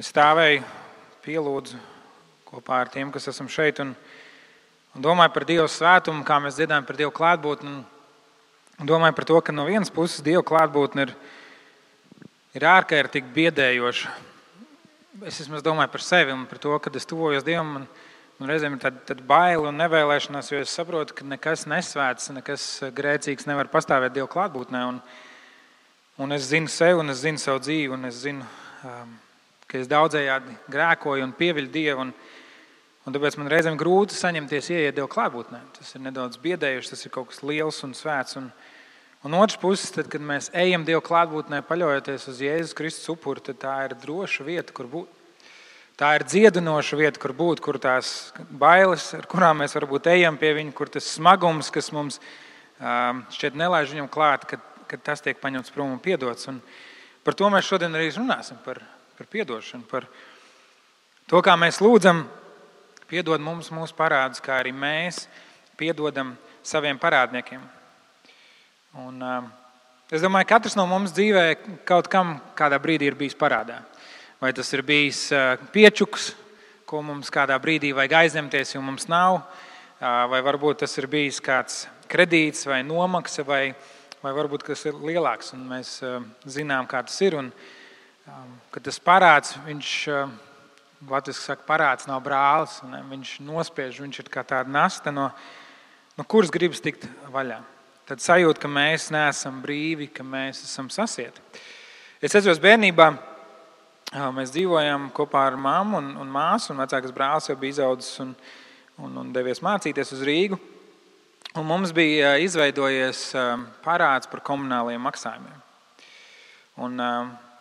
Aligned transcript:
Es 0.00 0.08
stāvēju, 0.08 0.62
pielūdzu 1.26 1.76
kopā 2.48 2.78
ar 2.80 2.88
tiem, 2.88 3.10
kas 3.12 3.28
esam 3.28 3.50
šeit, 3.52 3.82
un, 3.82 3.90
un 4.96 5.04
domāju 5.04 5.34
par 5.34 5.44
Dieva 5.44 5.66
svētumu, 5.68 6.24
kā 6.24 6.38
mēs 6.40 6.56
dziedājam 6.56 6.86
par 6.88 6.96
Dieva 6.96 7.12
klātbūtni. 7.18 7.72
Un 8.80 8.88
domāju 8.88 9.18
par 9.18 9.28
to, 9.28 9.36
ka 9.44 9.52
no 9.52 9.66
vienas 9.68 9.92
puses 9.92 10.24
Dieva 10.24 10.40
klātbūtne 10.46 11.04
ir, 11.04 11.12
ir 12.56 12.68
ārkārtīgi 12.70 13.28
biedējoša. 13.36 14.16
Es 15.28 15.42
vismaz 15.42 15.68
domāju 15.68 15.92
par 15.92 16.08
sevi 16.08 16.32
un 16.32 16.48
par 16.48 16.64
to, 16.64 16.72
kad 16.80 16.96
es 16.96 17.10
tuvojos 17.10 17.44
Dievam. 17.44 17.76
Man, 17.76 17.88
man 18.40 18.54
reizēm 18.54 18.80
ir 18.80 18.84
tāda, 18.88 19.04
tāda 19.12 19.30
baila 19.36 19.68
un 19.68 19.80
nevēlēšanās, 19.84 20.52
jo 20.54 20.64
es 20.64 20.80
saprotu, 20.80 21.20
ka 21.20 21.28
nekas 21.28 21.68
nesvēts, 21.68 22.32
nekas 22.40 22.70
grēcīgs 22.96 23.50
nevar 23.52 23.68
pastāvēt 23.68 24.16
Dieva 24.16 24.32
klātbūtnē. 24.32 24.86
Un, 24.94 25.02
un 26.24 26.38
es 26.40 26.48
zinu 26.54 26.72
sevi, 26.72 27.02
un 27.04 27.12
es 27.12 27.26
zinu 27.26 27.42
savu 27.42 27.60
dzīvi, 27.68 27.98
un 28.00 28.08
es 28.08 28.24
zinu, 28.24 28.48
um, 28.80 29.18
ka 29.70 29.78
es 29.78 29.90
daudzējādi 29.90 30.56
grēkoju 30.72 31.24
un 31.28 31.34
pieviļu 31.38 31.70
Dievu. 31.70 32.08
Un, 32.08 32.10
un 33.06 33.16
tāpēc 33.16 33.38
man 33.38 33.50
reizēm 33.52 33.78
grūti 33.80 34.18
saņemties, 34.18 34.72
ieiet 34.74 34.98
Dieva 34.98 35.08
klātbūtnē. 35.10 35.62
Tas 35.78 35.94
ir 35.94 36.04
nedaudz 36.04 36.40
biedējuši, 36.42 36.92
tas 36.92 37.06
ir 37.06 37.14
kaut 37.14 37.30
kas 37.30 37.44
liels 37.46 37.80
un 37.86 37.94
svēts. 37.96 38.36
Un, 38.40 38.50
un 39.28 39.38
otrs 39.38 39.60
puses, 39.62 39.94
tad, 39.94 40.10
kad 40.12 40.24
mēs 40.24 40.50
ejam 40.56 40.84
Dieva 40.88 41.02
klātbūtnē, 41.06 41.62
paļaujoties 41.68 42.28
uz 42.32 42.44
Jēzus 42.44 42.76
Kristus 42.76 43.14
upuri, 43.14 43.46
tad 43.46 43.62
tā 43.62 43.78
ir 43.86 43.96
droša 44.02 44.46
vieta, 44.48 44.74
kur 44.76 44.90
būt. 44.90 45.16
Tā 46.00 46.14
ir 46.16 46.22
dziedinoša 46.24 46.96
vieta, 46.96 47.20
kur 47.20 47.34
būt, 47.36 47.60
kur 47.60 47.76
tās 47.76 48.30
bailes, 48.48 49.10
ar 49.18 49.26
kurām 49.28 49.58
mēs 49.60 49.74
varbūt 49.76 50.06
ejam 50.08 50.38
pie 50.40 50.54
viņa, 50.56 50.72
kur 50.72 50.88
tas 50.88 51.04
smagums, 51.18 51.68
kas 51.74 51.90
mums 51.92 52.16
um, 52.80 53.20
šķiet 53.36 53.58
nelaiž 53.60 53.92
viņam 53.92 54.08
klāt, 54.08 54.46
kad, 54.48 54.64
kad 54.88 55.02
tas 55.10 55.20
tiek 55.20 55.36
paņemts 55.42 55.74
prom 55.74 55.92
un 55.92 56.00
piedots. 56.00 56.48
Un 56.48 56.62
par 57.20 57.36
to 57.36 57.50
mēs 57.52 57.68
šodien 57.68 57.92
arī 57.98 58.08
runāsim. 58.16 58.56
Par, 58.64 58.80
par 59.20 59.40
atdošanu, 59.40 59.84
par 59.84 60.06
to, 61.28 61.40
kā 61.44 61.52
mēs 61.60 61.80
lūdzam, 61.84 62.22
piedod 63.10 63.40
mums 63.42 63.68
mūsu 63.68 63.92
parādus, 63.92 64.40
kā 64.40 64.56
arī 64.56 64.72
mēs 64.72 65.26
piedodam 65.76 66.32
saviem 66.64 66.96
parādniekiem. 66.96 67.60
Un, 68.96 69.20
uh, 69.20 69.44
es 70.08 70.24
domāju, 70.24 70.48
ka 70.48 70.56
katrs 70.56 70.76
no 70.78 70.86
mums 70.88 71.12
dzīvē 71.12 71.44
kaut 71.84 72.08
kam 72.08 72.38
kādā 72.56 72.78
brīdī 72.80 73.10
ir 73.10 73.18
bijis 73.18 73.36
parādā. 73.36 73.82
Vai 74.40 74.54
tas 74.56 74.72
ir 74.72 74.82
bijis 74.88 75.26
uh, 75.36 75.58
piečuks, 75.74 76.30
ko 76.88 77.02
mums 77.04 77.28
kādā 77.28 77.58
brīdī 77.60 77.92
vajag 77.92 78.22
aizņemties, 78.22 78.72
jo 78.74 78.80
mums 78.80 79.04
nav, 79.10 79.42
uh, 79.42 80.06
vai 80.32 80.40
varbūt 80.46 80.80
tas 80.86 80.96
ir 80.96 81.10
bijis 81.12 81.42
kāds 81.44 81.82
kredīts 82.08 82.64
vai 82.66 82.80
nomaksa, 82.88 83.44
vai, 83.44 83.74
vai 84.24 84.32
varbūt 84.32 84.64
tas 84.72 84.86
ir 84.88 84.96
lielāks, 84.96 85.52
un 85.58 85.68
mēs 85.74 85.98
uh, 86.06 86.24
zinām, 86.48 86.88
kā 86.88 87.04
tas 87.04 87.20
ir. 87.20 87.36
Un, 87.36 87.52
uh, 87.52 87.76
Um, 88.28 88.50
kad 88.68 88.84
tas 88.84 88.98
parāds, 89.00 89.54
viņš, 89.64 89.90
um, 90.12 90.32
Latvijas 91.08 91.38
saka, 91.46 91.64
parāds 91.64 92.04
nav 92.04 92.20
brālis, 92.20 92.74
ne? 92.84 93.00
viņš 93.08 93.38
nospiež, 93.46 93.96
viņš 94.04 94.20
ir 94.20 94.28
kā 94.28 94.42
tāda 94.44 94.68
nasta, 94.68 95.08
no, 95.14 95.30
no 96.18 96.26
kuras 96.28 96.52
gribas 96.52 96.82
tikt 96.84 97.06
vaļā. 97.32 97.56
Tad 98.10 98.20
sajūta, 98.20 98.60
ka 98.60 98.68
mēs 98.68 99.08
neesam 99.14 99.62
brīvi, 99.64 100.10
ka 100.12 100.26
mēs 100.26 100.60
esam 100.66 100.92
sasieti. 100.92 101.40
Es 102.20 102.36
atceros 102.36 102.60
bērnībā, 102.60 103.08
uh, 103.16 104.28
mēs 104.36 104.52
dzīvojām 104.52 105.08
kopā 105.16 105.48
ar 105.48 105.56
mammu 105.56 106.02
un, 106.02 106.14
un 106.20 106.36
māsu, 106.36 106.74
un 106.74 106.84
vecākas 106.84 107.16
brālis 107.16 107.48
jau 107.48 107.56
bija 107.56 107.78
izaudzis 107.78 108.20
un, 108.20 108.36
un, 109.00 109.20
un 109.24 109.32
devies 109.32 109.64
mācīties 109.64 110.12
uz 110.18 110.26
Rīgu. 110.28 110.60
Un 111.56 111.64
mums 111.66 111.96
bija 111.96 112.36
uh, 112.36 112.44
izveidojies 112.44 113.30
um, 113.32 113.64
parāds 113.80 114.28
par 114.28 114.44
komunālajiem 114.44 115.08
maksājumiem. 115.08 115.62
Un, 116.84 117.00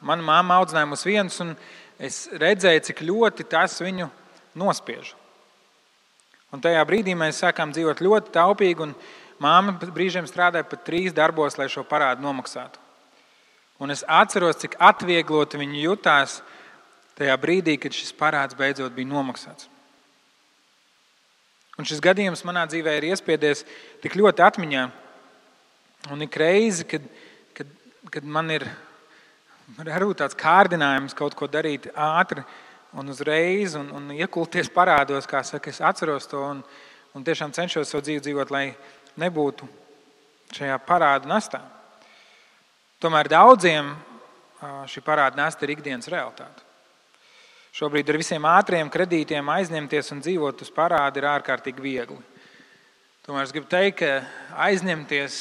Mana 0.02 0.23
māma 0.23 0.59
audzināja 0.59 0.88
mūs 0.88 1.05
vienus, 1.08 1.39
un 1.44 1.55
es 1.99 2.27
redzēju, 2.32 2.86
cik 2.87 3.02
ļoti 3.08 3.45
tas 3.52 3.80
viņu 3.83 4.08
nospiež. 4.60 5.14
Un 6.55 6.64
tajā 6.64 6.82
brīdī 6.87 7.14
mēs 7.17 7.42
sākām 7.43 7.73
dzīvot 7.76 8.02
ļoti 8.02 8.32
taupīgi, 8.33 8.87
un 8.87 8.93
māma 9.43 9.76
brīžiem 9.80 10.27
strādāja 10.30 10.67
pat 10.70 10.86
trīs 10.87 11.14
darbos, 11.15 11.60
lai 11.60 11.67
šo 11.70 11.83
parādu 11.87 12.26
nomaksātu. 12.26 12.80
Un 13.80 13.93
es 13.93 14.04
atceros, 14.08 14.58
cik 14.60 14.76
atviegloti 14.80 15.60
viņi 15.60 15.83
jutās 15.86 16.39
tajā 17.20 17.36
brīdī, 17.39 17.77
kad 17.80 17.95
šis 17.95 18.16
parāds 18.16 18.58
beidzot 18.58 18.95
bija 18.95 19.08
nomaksāts. 19.11 19.70
Un 21.80 21.87
šis 21.87 22.02
gadījums 22.04 22.43
manā 22.43 22.66
dzīvē 22.67 22.98
ir 22.98 23.08
iespiedies 23.14 23.64
tik 24.04 24.17
ļoti 24.20 24.43
atmiņā. 24.43 24.89
Un 26.11 26.26
ik 26.26 26.36
reizi, 26.39 26.83
kad, 26.87 27.05
kad, 27.55 27.71
kad 28.11 28.27
man 28.27 28.52
ir 28.52 28.66
Ir 29.77 30.07
tāds 30.17 30.37
kārdinājums 30.37 31.13
kaut 31.13 31.35
ko 31.37 31.47
darīt 31.47 31.89
ātri 31.93 32.41
un 32.97 33.09
uzreiz, 33.13 33.75
un, 33.77 33.91
un 33.93 34.09
iekulties 34.15 34.71
parādos, 34.73 35.27
kā 35.30 35.43
saka, 35.45 35.69
es 35.69 35.81
atceros 35.81 36.25
to 36.27 36.41
un, 36.41 36.63
un 37.13 37.23
tiešām 37.23 37.53
cenšos 37.53 37.91
savu 37.91 38.02
dzīvi 38.07 38.23
dzīvot, 38.25 38.49
lai 38.52 38.71
nebūtu 39.21 39.67
šajā 40.57 40.80
parādu 40.87 41.30
nastā. 41.30 41.61
Tomēr 42.99 43.30
daudziem 43.31 43.93
šī 44.89 45.03
parāda 45.05 45.39
nasta 45.39 45.63
ir 45.63 45.75
ikdienas 45.77 46.09
realitāte. 46.11 46.65
Šobrīd 47.77 48.09
ar 48.09 48.17
visiem 48.19 48.45
ātriem 48.49 48.89
kredītiem 48.91 49.53
aizņemties 49.53 50.09
un 50.15 50.25
dzīvot 50.25 50.65
uz 50.65 50.71
parādu 50.73 51.21
ir 51.21 51.30
ārkārtīgi 51.30 51.83
viegli. 51.86 52.17
Tomēr 53.23 53.45
es 53.45 53.53
gribu 53.53 53.69
teikt, 53.69 54.01
ka 54.01 54.65
aizņemties 54.65 55.36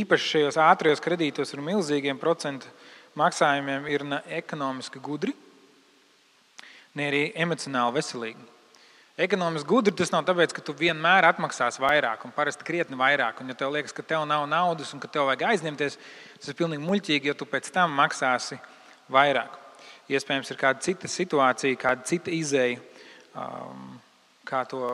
īpaši 0.00 0.30
šajos 0.32 0.58
ātrijos 0.64 1.04
kredītos 1.04 1.52
ar 1.52 1.62
milzīgiem 1.68 2.18
procentu 2.18 2.72
maksājumiem 3.18 3.86
ir 3.90 4.04
ne 4.06 4.20
ekonomiski 4.40 5.02
gudri, 5.02 5.34
ne 6.94 7.06
arī 7.10 7.22
emocionāli 7.38 7.98
veselīgi. 7.98 8.48
Ekonomiski 9.20 9.68
gudri 9.68 9.92
tas 9.96 10.12
nav 10.14 10.24
tāpēc, 10.24 10.54
ka 10.56 10.62
tu 10.64 10.72
vienmēr 10.76 11.26
atmaksāsi 11.28 11.82
vairāk, 11.82 12.22
un 12.24 12.32
parasti 12.32 12.64
krietni 12.64 12.96
vairāk. 12.96 13.42
Un, 13.42 13.50
ja 13.52 13.58
tev 13.58 13.74
liekas, 13.74 13.92
ka 13.92 14.04
tev 14.06 14.24
nav 14.28 14.46
naudas 14.48 14.94
un 14.96 15.02
ka 15.02 15.10
tev 15.12 15.26
vajag 15.28 15.44
aizņemties, 15.50 15.98
tas 16.38 16.52
ir 16.52 16.56
pilnīgi 16.56 16.86
muļķīgi, 16.86 17.28
ja 17.28 17.36
tu 17.36 17.48
pēc 17.48 17.68
tam 17.74 17.92
maksāsi 17.98 18.56
vairāk. 19.12 19.58
Iespējams, 20.10 20.50
ir 20.50 20.58
kāda 20.58 20.80
cita 20.86 21.10
situācija, 21.10 21.78
kāda 21.78 22.06
cita 22.08 22.32
izēja, 22.32 22.80
um, 23.36 23.98
kā, 24.48 24.64
to, 24.70 24.88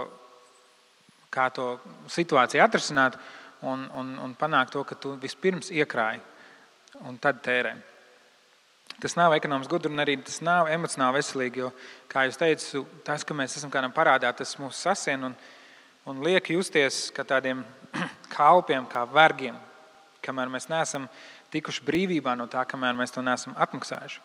kā 1.30 1.46
to 1.54 1.76
situāciju 2.10 2.64
atrisināt 2.66 3.20
un, 3.62 3.86
un, 3.94 4.16
un 4.26 4.34
panākt 4.36 4.74
to, 4.74 4.82
ka 4.84 4.98
tu 4.98 5.14
vispirms 5.22 5.70
iekrāji 5.70 6.20
un 7.06 7.20
tad 7.22 7.44
tērē. 7.46 7.76
Tas 9.00 9.12
nav 9.16 9.34
ekonomiski 9.36 9.74
gudri 9.74 9.92
un 9.92 10.00
arī 10.00 10.14
tas 10.24 10.38
nav 10.40 10.70
emocionāli 10.72 11.18
veselīgi. 11.18 11.60
Jo, 11.60 11.70
kā 12.08 12.24
jau 12.24 12.36
teicu, 12.40 12.84
tas, 13.04 13.24
ka 13.28 13.36
mēs 13.36 13.58
esam 13.58 13.72
kādam 13.72 13.92
parādā, 13.92 14.30
tas 14.32 14.54
mūs 14.56 14.78
sasien 14.86 15.28
un, 15.28 15.34
un 16.08 16.22
liek 16.24 16.48
justies 16.54 17.10
kā 17.12 17.26
tādiem 17.28 17.60
kalpiem, 18.36 18.86
kā 18.88 19.04
vergiem, 19.12 19.58
kamēr 20.24 20.48
mēs 20.52 20.70
neesam 20.72 21.10
tikuši 21.52 21.84
brīvībā 21.84 22.32
no 22.40 22.48
tā, 22.48 22.64
kamēr 22.68 22.96
mēs 22.96 23.12
to 23.12 23.24
neesam 23.24 23.52
atmaksājuši. 23.60 24.22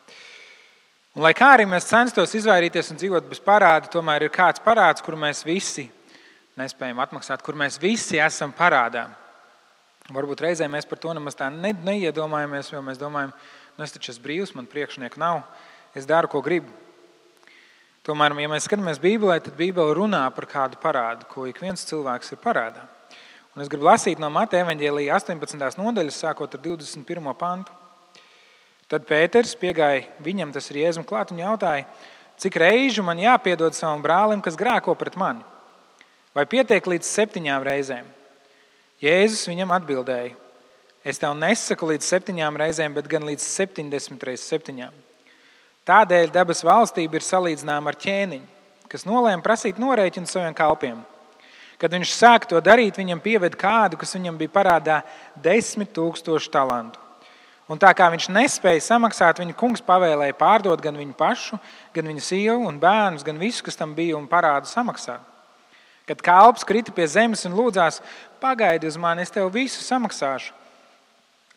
Un, 1.17 1.25
lai 1.25 1.33
kā 1.35 1.51
arī 1.57 1.67
mēs 1.67 1.89
censtos 1.89 2.31
izvairīties 2.39 2.93
un 2.93 3.01
dzīvot 3.01 3.27
bez 3.27 3.43
parāda, 3.43 3.91
tomēr 3.91 4.29
ir 4.29 4.31
kāds 4.31 4.63
parāds, 4.63 5.03
kur 5.03 5.19
mēs 5.19 5.43
visi 5.43 5.89
nespējam 6.55 7.01
atmaksāt, 7.03 7.43
kur 7.43 7.59
mēs 7.59 7.75
visi 7.81 8.21
esam 8.23 8.55
parādā. 8.55 9.09
Varbūt 10.11 10.45
reizē 10.47 10.71
mēs 10.71 10.87
par 10.87 10.99
to 10.99 11.11
nemaz 11.15 11.35
tā 11.39 11.49
neiedomājamies, 11.51 12.71
jo 12.71 12.79
mēs 12.83 12.99
domājam, 12.99 13.35
ka 13.35 13.60
Nu, 13.81 13.87
es 13.89 13.95
taču 13.95 14.11
esmu 14.11 14.21
brīvs, 14.27 14.51
man 14.53 14.67
priekšnieku 14.69 15.17
nav. 15.17 15.39
Es 15.97 16.05
daru, 16.05 16.27
ko 16.29 16.37
gribu. 16.45 16.69
Tomēr, 18.05 18.35
ja 18.37 18.49
mēs 18.51 18.67
skatāmies 18.67 18.99
Bībelē, 19.01 19.39
tad 19.41 19.55
Bībele 19.57 19.95
runā 19.97 20.19
par 20.35 20.45
kādu 20.45 20.77
parādu, 20.77 21.25
ko 21.25 21.47
ik 21.49 21.57
viens 21.63 21.81
cilvēks 21.89 22.29
ir 22.35 22.39
parādā. 22.43 22.83
Un 23.55 23.63
es 23.63 23.71
gribu 23.73 23.87
lasīt 23.87 24.21
no 24.21 24.29
Mateja 24.29 24.67
evanģēlīja 24.67 25.15
18. 25.17 25.81
nodaļas, 25.81 26.19
sākot 26.27 26.53
ar 26.53 26.61
21. 26.61 27.31
pantu. 27.39 27.73
Tad 28.85 29.09
Pēters 29.09 29.55
piegāja 29.57 30.05
viņam, 30.21 30.53
tas 30.53 30.69
ir 30.69 30.83
Jēzus, 30.83 31.07
klāt 31.09 31.33
un 31.33 31.41
jautāja, 31.41 31.89
cik 32.37 32.61
reižu 32.61 33.01
man 33.07 33.17
jāpiedod 33.17 33.73
savam 33.73 34.05
brālim, 34.05 34.45
kas 34.45 34.61
grēko 34.61 34.93
pret 34.93 35.17
mani? 35.17 35.41
Vai 36.37 36.45
pietiek 36.45 36.85
līdz 36.85 37.09
septiņām 37.17 37.65
reizēm? 37.65 38.05
Jēzus 39.01 39.49
viņam 39.49 39.73
atbildēja: 39.81 40.37
Es 41.01 41.17
tev 41.17 41.33
nesaku 41.33 41.87
līdz 41.89 42.05
septiņām 42.05 42.57
reizēm, 42.61 42.93
bet 42.93 43.07
gan 43.09 43.25
līdz 43.25 43.41
septiņdesmit 43.41 44.25
reizes 44.27 44.49
septiņām. 44.51 44.93
Tādēļ 45.89 46.29
debesu 46.29 46.67
valstība 46.67 47.17
ir 47.17 47.25
salīdzināma 47.25 47.89
ar 47.89 47.97
ķēniņu, 47.97 48.45
kas 48.91 49.07
nolēma 49.09 49.41
prasīt 49.41 49.81
norēķinu 49.81 50.29
saviem 50.29 50.53
kalpiem. 50.53 50.99
Kad 51.81 51.95
viņš 51.97 52.11
sāk 52.13 52.45
to 52.45 52.61
darīt, 52.61 52.99
viņam 53.01 53.23
pieved 53.23 53.57
kādu, 53.57 53.97
kas 53.97 54.13
viņam 54.13 54.37
bija 54.37 54.53
parādā 54.53 54.99
desmit 55.41 55.89
tūkstošu 55.97 56.53
talantu. 56.53 57.01
Un 57.71 57.81
tā 57.81 57.89
kā 57.97 58.11
viņš 58.13 58.29
nespēja 58.35 58.83
samaksāt, 58.91 59.41
viņa 59.41 59.57
kungs 59.57 59.81
pavēlēja 59.87 60.37
pārdot 60.37 60.81
gan 60.83 60.93
viņu 61.01 61.17
pašu, 61.17 61.57
gan 61.95 62.13
viņa 62.13 62.25
sievu 62.27 62.69
un 62.69 62.77
bērnus, 62.77 63.25
gan 63.25 63.41
visu, 63.41 63.65
kas 63.65 63.79
tam 63.79 63.95
bija, 63.97 64.19
un 64.19 64.29
parādu 64.29 64.69
samaksāt. 64.69 65.23
Kad 66.05 66.21
kalps 66.21 66.67
krita 66.67 66.93
pie 66.93 67.07
zemes 67.09 67.45
un 67.47 67.57
lūdzās, 67.57 68.03
pagaidi 68.43 68.89
uz 68.91 68.97
mani, 69.01 69.25
es 69.25 69.33
tev 69.33 69.49
visu 69.53 69.81
samaksāšu. 69.81 70.60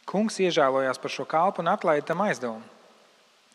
Kungs 0.09 0.39
iežēlojās 0.43 1.01
par 1.01 1.13
šo 1.13 1.27
kalpu 1.29 1.63
un 1.65 1.71
atlaida 1.73 2.07
tam 2.13 2.23
aizdevumu. 2.27 2.65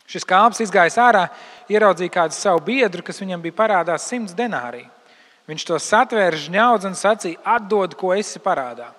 Šis 0.10 0.26
kalps 0.26 0.62
izgājis 0.64 0.98
ārā, 0.98 1.28
ieraudzīja 1.70 2.16
kādu 2.16 2.34
savu 2.34 2.64
biedru, 2.66 3.04
kas 3.06 3.22
viņam 3.22 3.44
bija 3.44 3.58
parādās 3.60 4.08
simts 4.10 4.34
denārī. 4.34 4.88
Viņš 5.50 5.66
to 5.66 5.78
satvēra, 5.82 6.38
žņaudz 6.38 6.88
un 6.90 6.98
sacīja: 6.98 7.42
Atdod, 7.46 7.94
ko 7.98 8.16
esi 8.18 8.42
parādā. 8.42 8.90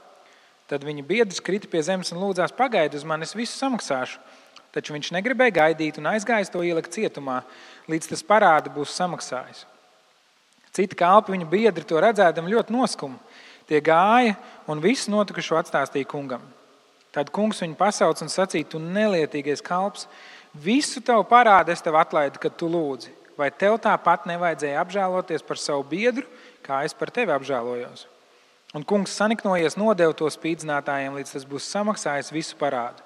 Tad 0.71 0.87
viņa 0.87 1.03
biedrs 1.07 1.43
krita 1.43 1.67
pie 1.71 1.83
zemes 1.83 2.13
un 2.15 2.23
lūdzās: 2.23 2.55
Pagaidi 2.55 2.99
uz 2.99 3.07
mani, 3.07 3.27
es 3.27 3.35
visu 3.35 3.59
samaksāšu. 3.59 4.23
Taču 4.71 4.95
viņš 4.95 5.11
negribēja 5.17 5.57
gaidīt 5.57 5.99
un 5.99 6.07
aizgājis 6.13 6.53
to 6.55 6.63
ielikt 6.63 6.95
cietumā, 6.95 7.41
līdz 7.91 8.13
tas 8.13 8.23
parādi 8.23 8.71
būs 8.71 8.95
samaksājis. 8.95 9.65
Citi 10.71 10.95
kalpi 10.95 11.35
viņa 11.35 11.49
biedri 11.51 11.83
to 11.83 11.99
redzēdami 11.99 12.55
ļoti 12.55 12.75
noskumi. 12.75 13.19
Tie 13.67 13.83
gāja 13.83 14.37
un 14.71 14.83
visu 14.83 15.11
notikušo 15.11 15.59
atstāstīja 15.59 16.07
kungam. 16.07 16.47
Tad 17.15 17.33
kungs 17.35 17.63
viņu 17.63 17.79
pasauca 17.79 18.25
un 18.25 18.31
sacīja: 18.31 18.69
Tu 18.71 18.79
nelietīgais 18.83 19.63
kalps, 19.67 20.07
visu 20.55 21.03
tavu 21.03 21.25
parādu 21.27 21.75
es 21.75 21.83
tev 21.83 21.99
atlaidu, 21.99 22.39
kad 22.43 22.55
tu 22.59 22.71
lūdzi. 22.71 23.17
Vai 23.39 23.49
tev 23.51 23.79
tāpat 23.81 24.27
nevajadzēja 24.29 24.81
apžēloties 24.83 25.45
par 25.47 25.59
savu 25.59 25.85
biedru, 25.91 26.27
kā 26.67 26.83
es 26.85 26.95
par 26.95 27.11
tevi 27.15 27.33
apžēlojos? 27.33 28.05
Un 28.77 28.85
kungs 28.87 29.15
saniknojies, 29.17 29.79
nodeva 29.81 30.15
to 30.15 30.29
spīdzinātājiem, 30.31 31.17
līdz 31.19 31.33
tas 31.35 31.47
būs 31.49 31.67
samaksājis 31.73 32.31
visu 32.31 32.59
parādu. 32.61 33.03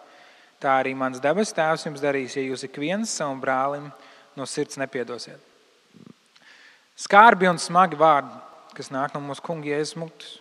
Tā 0.60 0.74
arī 0.80 0.92
mans 0.96 1.22
debes 1.22 1.54
tēvs 1.56 1.86
jums 1.86 2.02
darīs, 2.02 2.36
ja 2.36 2.44
jūs 2.44 2.66
ik 2.66 2.76
viens 2.80 3.12
savam 3.12 3.40
brālim 3.40 3.88
no 4.36 4.44
sirds 4.48 4.76
nepiedosiet. 4.80 5.40
Skarbi 7.00 7.48
un 7.50 7.58
smagi 7.58 7.98
vārdi, 7.98 8.36
kas 8.76 8.92
nāk 8.92 9.14
no 9.14 9.22
mūsu 9.24 9.42
kunga 9.44 9.70
Jēzus 9.70 9.96
mutes. 9.98 10.36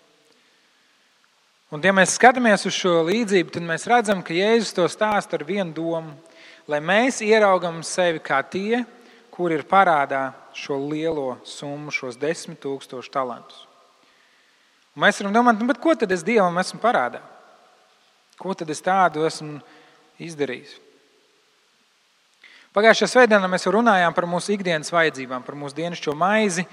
Un, 1.74 1.81
ja 1.81 1.90
mēs 1.90 2.12
skatāmies 2.20 2.68
uz 2.70 2.75
šo 2.78 3.00
līdzību, 3.08 3.50
tad 3.56 3.64
mēs 3.66 3.88
redzam, 3.90 4.20
ka 4.22 4.36
Jēzus 4.36 4.75
to 4.78 4.84
stāsta 4.92 5.40
ar 5.40 5.44
vienu 5.48 5.74
domu, 5.74 6.12
lai 6.70 6.78
mēs 6.78 7.18
ieraugam 7.25 7.80
sevi 7.81 8.22
kā 8.22 8.44
tie, 8.46 8.84
kur 9.34 9.50
ir 9.50 9.64
parādā 9.66 10.28
šo 10.54 10.78
lielo 10.78 11.40
summu, 11.42 11.90
šos 11.90 12.20
desmit 12.22 12.62
tūkstošu 12.62 13.10
talantus. 13.16 13.64
Un 14.94 15.02
mēs 15.02 15.18
varam 15.24 15.34
domāt, 15.34 15.58
nu, 15.58 15.74
ko 15.81 15.98
tad 15.98 16.14
es 16.14 16.22
Dievam 16.22 16.62
esmu 16.62 16.78
parādā? 16.84 17.24
Ko 18.38 18.54
tad 18.54 18.70
es 18.70 18.86
tādu 18.86 19.25
esmu 19.25 19.58
izdarījis? 20.22 20.78
Pagājušajā 22.78 23.16
svētdienā 23.16 23.50
mēs 23.50 23.66
runājām 23.66 24.14
par 24.14 24.30
mūsu 24.30 24.54
ikdienas 24.54 24.94
vajadzībām, 24.94 25.42
par 25.42 25.58
mūsu 25.58 25.81
dienascho 25.81 26.14
maizi 26.14 26.68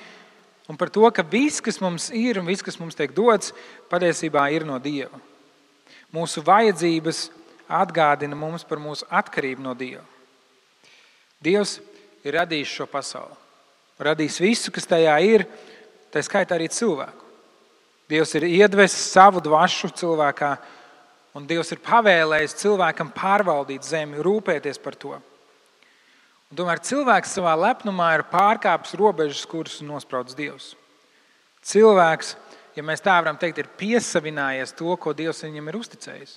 un 0.71 0.79
par 0.79 0.91
to, 0.95 1.03
ka 1.11 1.25
viss, 1.27 1.59
kas 1.59 1.81
mums 1.83 2.13
ir 2.15 2.39
un 2.39 2.47
viss, 2.47 2.63
kas 2.63 2.79
mums 2.79 2.95
tiek 2.95 3.11
dots, 3.11 3.51
patiesībā 3.91 4.47
ir 4.55 4.63
no 4.69 4.79
Dieva. 4.79 5.19
Mūsu 6.15 6.45
vajadzības 6.47 7.25
atgādina 7.67 8.39
mums 8.39 8.63
par 8.67 8.79
mūsu 8.79 9.07
atkarību 9.11 9.67
no 9.67 9.75
Dieva. 9.75 10.05
Dievs 11.43 11.81
ir 12.23 12.37
radījis 12.39 12.77
šo 12.77 12.87
pasauli, 12.91 13.35
radījis 13.99 14.39
visu, 14.45 14.75
kas 14.75 14.87
tajā 14.87 15.17
ir, 15.27 15.47
tā 16.15 16.23
skaitā 16.23 16.55
arī 16.55 16.69
cilvēku. 16.71 17.27
Dievs 18.11 18.35
ir 18.39 18.47
iedvesis 18.47 19.11
savu 19.15 19.43
dvašu 19.43 19.91
cilvēkā, 19.99 20.53
un 21.35 21.51
Dievs 21.51 21.75
ir 21.75 21.83
pavēlējis 21.83 22.59
cilvēkam 22.63 23.11
pārvaldīt 23.15 23.87
zemi, 23.87 24.23
rūpēties 24.23 24.79
par 24.83 24.99
to. 24.99 25.19
Tomēr 26.51 26.81
cilvēks 26.83 27.37
savā 27.37 27.53
lepnumā 27.55 28.09
ir 28.17 28.25
pārkāpis 28.27 28.97
robežas, 28.99 29.45
kuras 29.47 29.77
nospraudzis 29.87 30.35
Dievs. 30.35 30.73
Cilvēks, 31.63 32.33
ja 32.75 32.83
mēs 32.83 33.05
tā 33.05 33.15
varam 33.21 33.39
teikt, 33.39 33.61
ir 33.63 33.71
piesavinājies 33.79 34.75
to, 34.75 34.91
ko 34.99 35.15
Dievs 35.15 35.45
viņam 35.47 35.71
ir 35.71 35.79
uzticējis. 35.79 36.35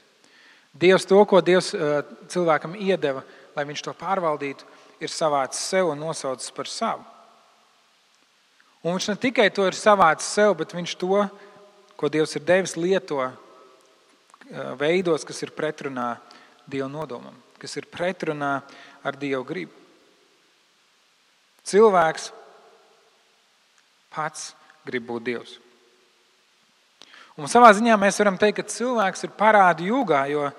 Dievs 0.85 1.09
to, 1.09 1.17
ko 1.25 1.41
Dievs 1.41 1.71
eh, 1.73 1.95
cilvēkam 2.29 2.77
iedeva, 2.77 3.25
lai 3.57 3.65
viņš 3.65 3.85
to 3.87 3.97
pārvaldītu, 3.97 4.69
ir 5.01 5.09
savācis 5.09 5.65
sev 5.73 5.89
un 5.89 6.05
nosaucis 6.05 6.53
par 6.53 6.69
savu. 6.69 7.01
Un 8.85 8.93
viņš 8.93 9.11
ne 9.15 9.19
tikai 9.25 9.49
to 9.49 9.65
ir 9.65 9.77
savācis 9.77 10.29
sev, 10.29 10.53
bet 10.61 10.77
viņš 10.77 10.97
to, 11.01 11.23
ko 11.97 12.09
Dievs 12.13 12.37
ir 12.37 12.45
devis, 12.45 12.77
lieto 12.77 13.23
eh, 13.25 13.33
veidos, 14.77 15.25
kas 15.25 15.41
ir 15.41 15.57
pretrunā 15.57 16.11
Dieva 16.69 16.85
nodomam, 16.85 17.33
kas 17.57 17.81
ir 17.81 17.89
pretrunā 17.89 18.59
ar 19.01 19.17
Dieva 19.17 19.41
gribu. 19.41 19.82
Cilvēks 21.63 22.31
pats 24.13 24.51
grib 24.85 25.05
būt 25.07 25.27
Dievs. 25.29 25.57
Un 27.39 27.49
savā 27.49 27.71
ziņā 27.73 27.95
mēs 27.97 28.19
varam 28.21 28.37
teikt, 28.37 28.59
ka 28.59 28.69
cilvēks 28.69 29.25
ir 29.25 29.31
parādu 29.37 29.87
jūgā, 29.87 30.25
jo 30.29 30.51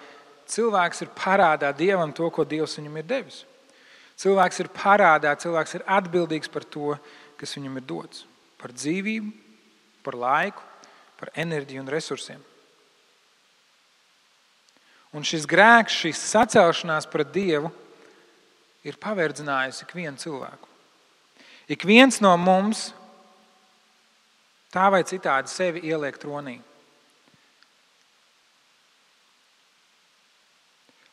cilvēks 0.51 1.05
ir 1.05 1.12
parādā 1.15 1.71
Dievam 1.77 2.12
to, 2.12 2.27
ko 2.35 2.43
Dievs 2.49 2.75
viņam 2.81 2.99
ir 2.99 3.06
devis. 3.12 3.45
Cilvēks 4.19 4.61
ir 4.62 4.71
parādā, 4.75 5.35
cilvēks 5.39 5.79
ir 5.79 5.87
atbildīgs 5.91 6.51
par 6.51 6.67
to, 6.67 6.95
kas 7.39 7.55
viņam 7.59 7.79
ir 7.79 7.87
dots. 7.87 8.25
Par 8.59 8.75
dzīvību, 8.75 9.31
par 10.06 10.19
laiku, 10.19 10.67
par 11.21 11.31
enerģiju 11.39 11.83
un 11.83 11.95
resursiem. 11.95 12.43
Un 15.15 15.23
šis 15.23 15.47
grēks, 15.47 15.95
šī 16.03 16.11
sacelšanās 16.19 17.06
pret 17.11 17.31
Dievu 17.35 17.71
ir 18.83 18.99
paverdzinājusi 18.99 19.87
ikvienu 19.87 20.19
cilvēku. 20.19 20.74
Ik 21.69 21.87
viens 21.88 22.20
no 22.20 22.34
mums 22.37 22.90
tā 24.75 24.90
vai 24.93 25.05
citādi 25.06 25.49
sevi 25.49 25.84
ieliek 25.88 26.19
tronī. 26.20 26.58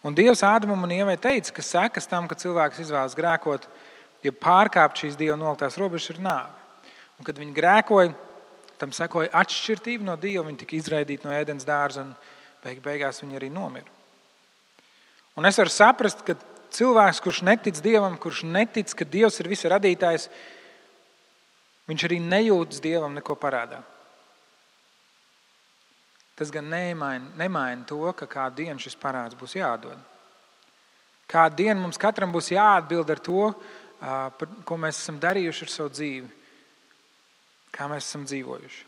Un 0.02 0.18
Dievs 0.18 0.42
Ādamam 0.42 0.82
un 0.82 0.92
Ievai 0.96 1.14
teica, 1.22 1.54
ka 1.54 1.62
sekas 1.62 2.10
tam, 2.10 2.26
ka 2.28 2.36
cilvēks 2.36 2.82
izvēlas 2.82 3.16
grēkot, 3.16 3.68
ja 4.26 4.34
pārkāpt 4.34 5.04
šīs 5.04 5.18
Dieva 5.20 5.38
noliktās 5.38 5.78
robežas, 5.78 6.16
ir 6.16 6.24
nāve. 6.26 6.50
Un, 7.20 7.26
kad 7.28 7.38
viņi 7.38 7.54
grēkoja, 7.54 8.16
tam 8.82 8.94
sekoja 8.98 9.30
atšķirība 9.38 10.08
no 10.08 10.16
Dieva. 10.18 10.48
Viņi 10.48 10.64
tika 10.64 10.74
izraidīti 10.74 11.28
no 11.28 11.36
ēdienas 11.38 11.68
dārza 11.68 12.02
un 12.02 12.16
beig 12.64 12.82
beigās 12.82 13.22
viņi 13.22 13.38
arī 13.38 13.52
nomira. 13.54 13.86
Un 15.38 15.46
es 15.46 15.60
varu 15.62 15.70
saprast, 15.72 16.26
ka 16.26 16.34
cilvēks, 16.76 17.22
kurš 17.24 17.42
netic 17.48 17.80
Dievam, 17.84 18.18
kurš 18.22 18.44
netic, 18.48 18.94
ka 18.96 19.08
Dievs 19.08 19.40
ir 19.42 19.50
visa 19.52 19.72
radītājs, 19.74 20.28
viņš 21.92 22.06
arī 22.08 22.20
nejūtas 22.24 22.84
Dievam 22.84 23.16
neko 23.18 23.36
parādā. 23.40 23.82
Tas 26.42 26.50
gan 26.50 26.66
nemaina, 26.72 27.28
nemaina 27.38 27.86
to, 27.86 28.00
ka 28.18 28.26
kādu 28.26 28.64
dienu 28.64 28.82
šis 28.82 28.96
parāds 28.98 29.38
būs 29.38 29.54
jādod. 29.60 30.00
Kādu 31.30 31.60
dienu 31.60 31.84
mums 31.84 32.00
katram 32.02 32.32
būs 32.34 32.50
jāatbild 32.56 33.12
ar 33.14 33.20
to, 33.22 33.52
ko 34.66 34.78
mēs 34.82 35.04
esam 35.04 35.20
darījuši 35.22 35.68
ar 35.68 35.72
savu 35.72 35.92
dzīvi, 35.94 36.30
kā 37.76 37.86
mēs 37.92 38.08
esam 38.08 38.24
dzīvojuši. 38.26 38.88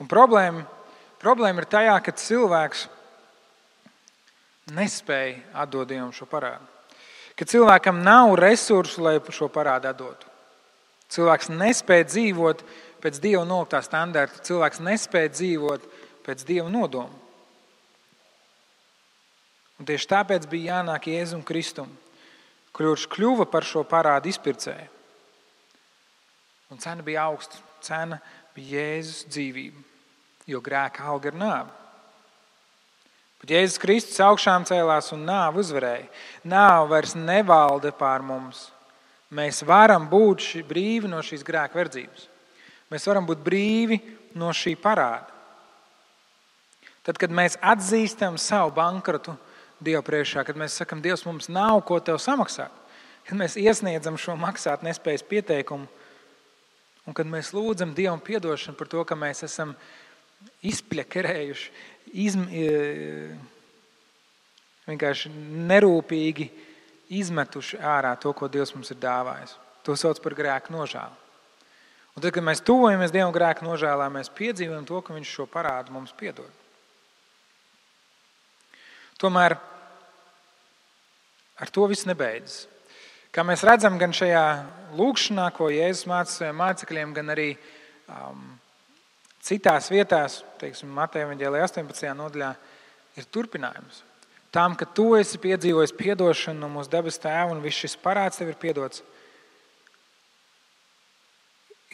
Un 0.00 0.08
problēma, 0.08 0.64
problēma 1.20 1.60
ir 1.60 1.68
tajā, 1.68 1.98
ka 2.00 2.16
cilvēks 2.16 2.86
nespēja 4.74 5.40
atdot 5.64 5.88
Dievam 5.88 6.12
šo 6.14 6.26
parādu. 6.30 6.66
Ka 7.38 7.46
cilvēkam 7.48 8.02
nav 8.04 8.34
resursu, 8.38 9.00
lai 9.04 9.16
šo 9.32 9.48
parādu 9.52 9.88
atdotu. 9.90 10.28
Cilvēks 11.10 11.50
nespēja 11.50 12.06
dzīvot 12.06 12.62
pēc 13.02 13.18
Dieva 13.22 13.42
noliktā 13.48 13.80
standarta. 13.82 14.42
Cilvēks 14.46 14.82
nespēja 14.84 15.32
dzīvot 15.32 15.86
pēc 16.26 16.44
Dieva 16.46 16.68
nodoma. 16.70 17.16
Un 19.80 19.88
tieši 19.88 20.10
tāpēc 20.10 20.44
bija 20.50 20.76
jānāk 20.76 21.08
Jēzum 21.08 21.40
Kristum, 21.46 21.88
kurš 22.76 23.06
kļuva 23.10 23.48
par 23.48 23.64
šo 23.64 23.80
parādu 23.88 24.28
izpircēju. 24.28 24.90
Un 26.70 26.78
cena 26.78 27.02
bija 27.02 27.24
augsta. 27.30 27.58
Cena 27.80 28.20
bija 28.54 28.84
Jēzus 28.84 29.24
dzīvība, 29.32 29.80
jo 30.52 30.60
grēka 30.60 31.08
alga 31.08 31.32
ir 31.32 31.38
nāve. 31.40 31.79
Bet 33.40 33.54
Jēzus 33.54 33.80
Kristus 33.80 34.20
augšām 34.20 34.66
cēlās 34.68 35.12
un 35.16 35.24
nāve 35.24 35.62
uzvarēja. 35.62 36.10
Nāve 36.44 36.90
vairs 36.92 37.16
nevalda 37.16 37.92
pār 37.96 38.24
mums. 38.24 38.66
Mēs 39.32 39.62
varam 39.64 40.08
būt 40.10 40.44
šī, 40.44 40.62
brīvi 40.66 41.08
no 41.08 41.22
šīs 41.24 41.44
grēka 41.46 41.78
verdzības. 41.78 42.26
Mēs 42.90 43.06
varam 43.06 43.28
būt 43.28 43.44
brīvi 43.46 44.00
no 44.36 44.50
šī 44.52 44.74
parāda. 44.80 45.30
Tad, 47.06 47.16
kad 47.16 47.32
mēs 47.32 47.56
atzīstam 47.64 48.36
savu 48.38 48.74
bankrotu 48.76 49.36
Dieva 49.80 50.02
priekšā, 50.04 50.42
kad 50.44 50.58
mēs 50.60 50.74
sakam, 50.76 51.00
Dievs, 51.00 51.22
mums 51.24 51.48
nav 51.48 51.78
ko 51.88 51.96
tev 52.04 52.18
samaksāt, 52.20 52.74
kad 53.24 53.38
mēs 53.40 53.56
iesniedzam 53.56 54.18
šo 54.20 54.34
maksāt 54.36 54.84
nespējas 54.84 55.24
pieteikumu, 55.24 55.86
un 57.08 57.16
kad 57.16 57.30
mēs 57.30 57.54
lūdzam 57.56 57.94
Dievam 57.96 58.20
atdošanu 58.20 58.76
par 58.76 58.90
to, 58.92 59.04
ka 59.08 59.16
mēs 59.16 59.40
esam 59.46 59.72
izpļakerējuši, 60.60 61.72
izm, 62.12 62.46
e, 62.50 63.30
vienkārši 64.88 65.30
nerūpīgi 65.70 66.48
izmetuši 67.20 67.80
ārā 67.82 68.14
to, 68.20 68.32
ko 68.36 68.48
Dievs 68.50 68.74
mums 68.74 68.90
ir 68.94 69.00
dāvājis. 69.02 69.56
To 69.86 69.96
sauc 69.98 70.20
par 70.22 70.36
grēku 70.38 70.74
nožēlu. 70.74 71.16
Un 72.16 72.22
tad, 72.22 72.32
kad 72.34 72.44
mēs 72.44 72.62
tuvojamies 72.66 73.12
Dievam 73.14 73.32
grēku 73.34 73.64
nožēlā, 73.64 74.10
mēs 74.12 74.32
piedzīvojam 74.34 74.86
to, 74.88 75.00
ka 75.02 75.14
Viņš 75.14 75.34
šo 75.36 75.46
parādu 75.50 75.94
mums 75.94 76.12
piedod. 76.16 76.50
Tomēr 79.20 79.56
ar 81.60 81.70
to 81.70 81.86
viss 81.90 82.08
nebeidzas. 82.08 82.64
Kā 83.30 83.44
mēs 83.46 83.62
redzam, 83.62 83.98
gan 84.00 84.14
šajā 84.16 84.44
lūkšanā, 84.98 85.44
ko 85.54 85.68
Jēzus 85.70 86.08
māca 86.10 86.32
saviem 86.32 86.56
mācekļiem, 86.58 87.12
gan 87.14 87.30
arī 87.30 87.50
um, 88.10 88.40
citās 89.44 89.90
vietās, 89.92 90.40
teiksim, 90.60 90.90
Mateja 90.92 91.28
Vāģēlē 91.30 91.62
18. 91.64 92.14
nodaļā, 92.16 92.50
ir 93.18 93.28
turpinājums. 93.32 94.04
Tām, 94.50 94.74
ka 94.74 94.86
tu 94.86 95.12
esi 95.14 95.38
piedzīvojis 95.38 95.94
atdošanu 95.94 96.58
no 96.58 96.68
mūsu 96.72 96.90
debes 96.90 97.20
tēva 97.22 97.52
un 97.54 97.62
viss 97.62 97.78
šis 97.78 97.96
parāds 97.96 98.40
tev 98.40 98.50
ir 98.50 98.58
piedots, 98.58 99.04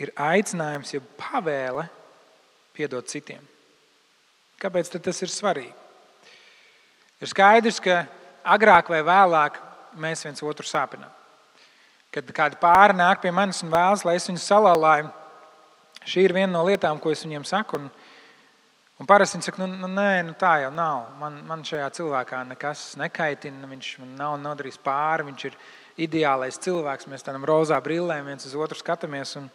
ir 0.00 0.12
aicinājums, 0.17 0.95
ja 0.95 1.00
pavēle 1.21 1.87
piedot 2.76 3.09
citiem. 3.09 3.45
Kāpēc 4.61 4.88
tas 4.88 5.23
ir 5.23 5.33
svarīgi? 5.33 5.75
Ir 7.21 7.29
skaidrs, 7.29 7.81
ka 7.81 8.05
agrāk 8.45 8.91
vai 8.93 9.03
vēlāk 9.05 9.61
mēs 10.00 10.25
viens 10.25 10.43
otru 10.45 10.67
sāpinām. 10.69 11.12
Kad 12.12 12.29
kādi 12.33 12.59
pāri 12.61 12.97
nāk 12.97 13.21
pie 13.21 13.33
manis 13.33 13.62
un 13.65 13.73
vēlas, 13.73 14.05
lai 14.05 14.17
es 14.17 14.29
viņus 14.29 14.49
salālāju, 14.49 15.09
šī 16.06 16.26
ir 16.26 16.34
viena 16.36 16.52
no 16.54 16.64
lietām, 16.66 17.00
ko 17.02 17.12
es 17.12 17.25
viņiem 17.26 17.44
saku. 17.48 17.80
Un, 17.80 17.88
un 19.02 19.08
parasti 19.08 19.38
viņi 19.38 19.48
saka, 19.48 19.62
nu, 19.64 19.80
nu, 19.82 19.90
nē, 19.90 20.10
nu, 20.28 20.36
tā 20.38 20.52
jau 20.64 20.70
nav. 20.75 21.08
Man, 21.20 21.40
man 21.48 21.64
šajā 21.66 21.88
cilvēkā 21.98 22.44
nekas 22.52 22.92
nekaitina, 23.00 23.68
viņš 23.70 23.90
man 24.02 24.14
nav 24.20 24.36
nodarījis 24.42 24.78
pāri, 24.84 25.26
viņš 25.30 25.48
ir 25.50 25.58
ideālais 26.06 26.60
cilvēks. 26.62 27.08
Mēs 27.10 27.26
tādam 27.26 27.46
rozā 27.48 27.80
brillēm 27.82 28.30
viens 28.30 28.46
uz 28.48 28.54
otru 28.58 28.78
skatāmies. 28.78 29.34
Un, 29.40 29.50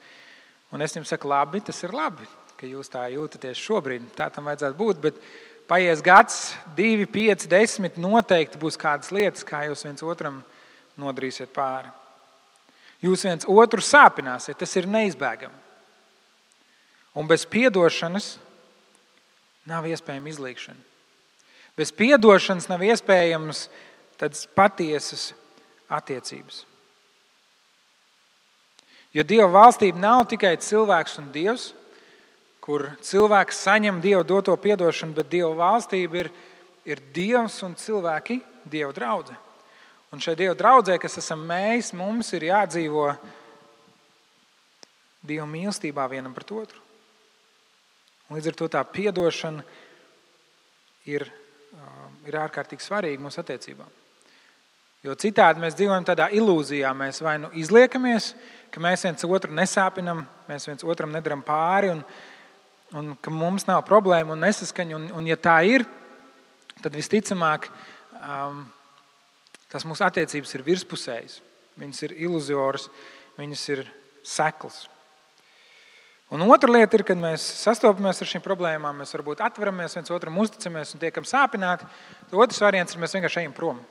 un 0.76 0.84
es 0.84 0.96
viņiem 0.96 1.08
saku, 1.10 1.32
labi, 1.32 1.64
tas 1.66 1.82
ir 1.86 1.96
labi, 1.96 2.28
ka 2.60 2.70
jūs 2.70 2.92
tā 2.92 3.08
jūtaties 3.14 3.64
šobrīd. 3.64 4.12
Tā 4.18 4.28
tam 4.34 4.52
vajadzētu 4.52 4.80
būt. 4.82 5.02
Bet 5.08 5.24
paies 5.72 6.04
gads, 6.04 6.44
divi, 6.76 7.08
pieci, 7.08 7.50
desmit, 7.52 7.98
noteikti 8.02 8.60
būs 8.62 8.80
kādas 8.80 9.14
lietas, 9.16 9.48
kā 9.48 9.64
jūs 9.70 9.88
viens 9.88 10.04
otram 10.04 10.44
nodarīsiet 11.00 11.54
pāri. 11.56 11.92
Jūs 13.02 13.24
viens 13.26 13.48
otru 13.50 13.82
sāpināsiet, 13.82 14.60
tas 14.62 14.76
ir 14.78 14.86
neizbēgami. 14.92 15.61
Un 17.14 17.28
bez 17.28 17.44
atdošanas 17.46 18.38
nav 19.68 19.86
iespējama 19.88 20.32
izlīgšana. 20.32 20.80
Bez 21.78 21.92
atdošanas 21.92 22.70
nav 22.72 22.84
iespējams 22.88 23.68
tādas 24.20 24.48
patiesas 24.56 25.32
attiecības. 25.92 26.66
Jo 29.12 29.26
Dieva 29.28 29.50
valstība 29.52 30.00
nav 30.00 30.24
tikai 30.32 30.56
cilvēks 30.56 31.18
un 31.20 31.32
dievs, 31.36 31.72
kur 32.64 32.88
cilvēks 33.04 33.64
saņem 33.66 34.00
Dieva 34.04 34.24
doto 34.24 34.56
atdošanu, 34.56 35.18
bet 35.18 35.32
Dieva 35.32 35.52
valstība 35.58 36.22
ir, 36.22 36.30
ir 36.88 37.02
Dievs 37.12 37.60
un 37.68 37.76
cilvēki, 37.76 38.40
Dieva 38.64 38.94
draudzene. 38.96 39.40
Un 40.12 40.20
šai 40.20 40.36
Dieva 40.40 40.56
draudzē, 40.56 40.98
kas 41.00 41.18
esam 41.20 41.44
mēs, 41.48 41.94
mums 41.96 42.32
ir 42.36 42.48
jādzīvo 42.52 43.10
Dieva 45.24 45.48
mīlestībā 45.48 46.08
vienam 46.12 46.34
pret 46.36 46.52
otru. 46.52 46.91
Un 48.32 48.38
līdz 48.38 48.52
ar 48.52 48.58
to 48.58 48.70
tā 48.72 48.82
atdošana 49.12 49.66
ir, 51.12 51.28
um, 51.76 52.16
ir 52.30 52.40
ārkārtīgi 52.40 52.88
svarīga 52.88 53.20
mūsu 53.20 53.44
attiecībām. 53.44 53.92
Jo 55.04 55.18
citādi 55.20 55.60
mēs 55.60 55.76
dzīvojam 55.76 56.08
tādā 56.08 56.30
ilūzijā. 56.32 56.94
Mēs 56.96 57.20
vai 57.26 57.36
nu 57.42 57.50
izliekamies, 57.58 58.32
ka 58.72 58.80
mēs 58.80 59.04
viens 59.04 59.26
otru 59.28 59.52
nesāpinam, 59.58 60.24
mēs 60.48 60.70
viens 60.70 60.86
otram 60.86 61.12
nedaram 61.12 61.42
pāri, 61.44 61.90
un, 61.92 62.04
un 62.96 63.16
ka 63.20 63.34
mums 63.34 63.68
nav 63.68 63.82
problēmu 63.88 64.38
un 64.38 64.46
nesaskaņa. 64.46 64.96
Un, 64.96 65.10
un 65.20 65.28
ja 65.28 65.36
tā 65.36 65.58
ir, 65.68 65.84
tad 66.86 66.96
visticamāk 66.96 67.68
um, 68.22 68.62
Tas 69.72 69.88
mūsu 69.88 70.04
attiecības 70.04 70.52
ir 70.58 70.66
virspusējas, 70.68 71.38
viņas 71.80 72.04
ir 72.04 72.14
iluzioras, 72.26 72.90
viņas 73.38 73.62
ir 73.72 73.86
seklas. 74.28 74.84
Un 76.32 76.42
otra 76.48 76.72
lieta 76.72 76.96
ir, 76.96 77.02
kad 77.04 77.20
mēs 77.20 77.44
sastopamies 77.60 78.22
ar 78.24 78.30
šīm 78.32 78.44
problēmām, 78.46 79.02
mēs 79.02 79.12
varbūt 79.18 79.42
atveramies 79.44 79.98
viens 79.98 80.12
otram, 80.16 80.38
uzticamies 80.40 80.94
un 80.96 81.02
tiekam 81.02 81.26
sāpināti. 81.28 81.84
Tad 82.30 82.38
otrs 82.40 82.62
variants 82.64 82.96
ir, 82.96 83.02
mēs 83.04 83.16
vienkārši 83.18 83.42
ejam 83.42 83.56
prom. 83.58 83.82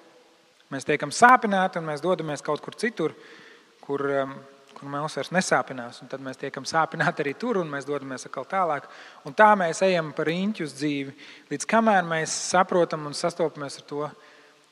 Mēs 0.72 0.88
tiekam 0.88 1.12
sāpināti 1.12 1.76
un 1.76 1.84
mēs 1.90 2.00
dodamies 2.00 2.40
kaut 2.46 2.62
kur 2.64 2.78
citur, 2.80 3.12
kur, 3.84 4.06
um, 4.22 4.32
kur 4.72 4.88
mūs 4.88 5.18
vairs 5.18 5.32
nesāpinās. 5.36 5.98
Un 6.00 6.08
tad 6.08 6.24
mēs 6.24 6.40
tiekam 6.40 6.64
sāpināti 6.64 7.20
arī 7.26 7.34
tur 7.36 7.60
un 7.60 7.68
mēs 7.68 7.84
dodamies 7.84 8.24
atkal 8.24 8.48
tālāk. 8.48 8.88
Un 9.28 9.36
tā 9.36 9.50
mēs 9.60 9.82
ejam 9.84 10.08
pa 10.16 10.24
riņķu 10.30 10.64
uz 10.64 10.72
dzīvi, 10.78 11.12
līdz 11.52 11.68
kamēr 11.68 12.08
mēs 12.08 12.38
saprotam 12.54 13.04
un 13.10 13.18
sastopamies 13.20 13.82
ar 13.82 13.88
to, 13.92 14.08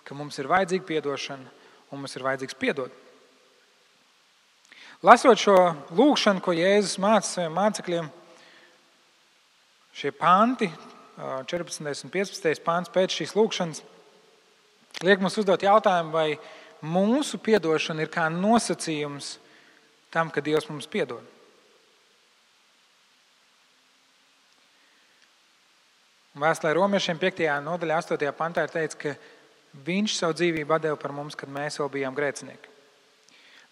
ka 0.08 0.16
mums 0.16 0.40
ir 0.40 0.48
vajadzīga 0.48 1.02
atdošana 1.02 1.52
un 1.92 2.00
mums 2.00 2.16
ir 2.16 2.24
vajadzīgs 2.30 2.56
piedot. 2.64 3.04
Lasot 5.06 5.38
šo 5.38 5.54
lūgšanu, 5.94 6.42
ko 6.42 6.50
Jēzus 6.56 6.98
māca 6.98 7.26
saviem 7.28 7.54
mācekļiem, 7.54 8.08
šie 9.94 10.10
panti, 10.10 10.66
14. 11.18 11.86
un 12.06 12.12
15. 12.14 12.62
pāns 12.66 12.90
pēc 12.94 13.14
šīs 13.20 13.34
lūgšanas, 13.38 13.82
liek 15.06 15.22
mums 15.22 15.38
uzdot 15.38 15.62
jautājumu, 15.62 16.10
vai 16.14 16.38
mūsu 16.82 17.38
atdošana 17.38 18.02
ir 18.02 18.10
kā 18.10 18.26
nosacījums 18.32 19.36
tam, 20.10 20.30
ka 20.34 20.42
Dievs 20.42 20.66
mums 20.70 20.90
piedod. 20.90 21.22
Vēstulē 26.38 26.74
romiešiem 26.74 27.18
5. 27.18 27.46
nodaļā, 27.66 28.02
8. 28.02 28.30
pantā 28.38 28.66
ir 28.66 28.74
teikts, 28.74 28.98
ka 28.98 29.14
Viņš 29.84 30.16
savu 30.16 30.34
dzīvību 30.34 30.78
deva 30.80 30.96
par 30.96 31.12
mums, 31.12 31.36
kad 31.36 31.50
mēs 31.52 31.78
vēl 31.78 31.90
bijām 31.92 32.16
grēcinieki. 32.16 32.77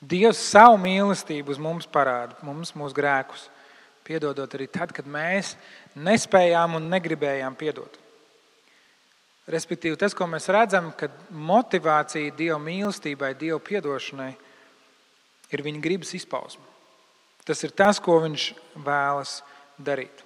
Dievs 0.07 0.39
savu 0.53 0.77
mīlestību 0.79 1.55
uz 1.55 1.61
mums 1.63 1.87
parāda, 1.91 2.37
mums 2.47 2.75
mūsu 2.79 2.95
grēkus, 2.95 3.49
piedodot 4.07 4.53
arī 4.55 4.69
tad, 4.71 4.93
kad 4.95 5.09
mēs 5.11 5.55
nespējām 5.99 6.77
un 6.79 6.91
negribējām 6.93 7.57
piedot. 7.59 7.97
Respektīvi, 9.51 9.99
tas, 9.99 10.15
ko 10.15 10.27
mēs 10.31 10.49
redzam, 10.51 10.91
kad 10.99 11.15
motivācija 11.31 12.35
Dieva 12.35 12.59
mīlestībai, 12.63 13.33
Dieva 13.39 13.59
piedošanai, 13.63 14.33
ir 15.55 15.63
viņa 15.63 15.83
gribas 15.83 16.15
izpausme. 16.19 16.65
Tas 17.47 17.63
ir 17.63 17.75
tas, 17.79 18.01
ko 18.03 18.19
viņš 18.25 18.49
vēlas 18.83 19.41
darīt. 19.79 20.23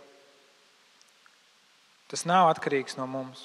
Tas 2.08 2.24
nav 2.24 2.48
atkarīgs 2.50 2.96
no 2.96 3.04
mums. 3.06 3.44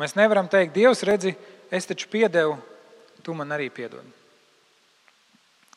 Mēs 0.00 0.16
nevaram 0.16 0.48
teikt, 0.48 0.72
Dievs, 0.72 1.04
redzi, 1.04 1.34
es 1.68 1.86
taču 1.88 2.08
piedevu, 2.08 2.56
tu 3.22 3.34
man 3.38 3.54
arī 3.54 3.70
piedod. 3.72 4.04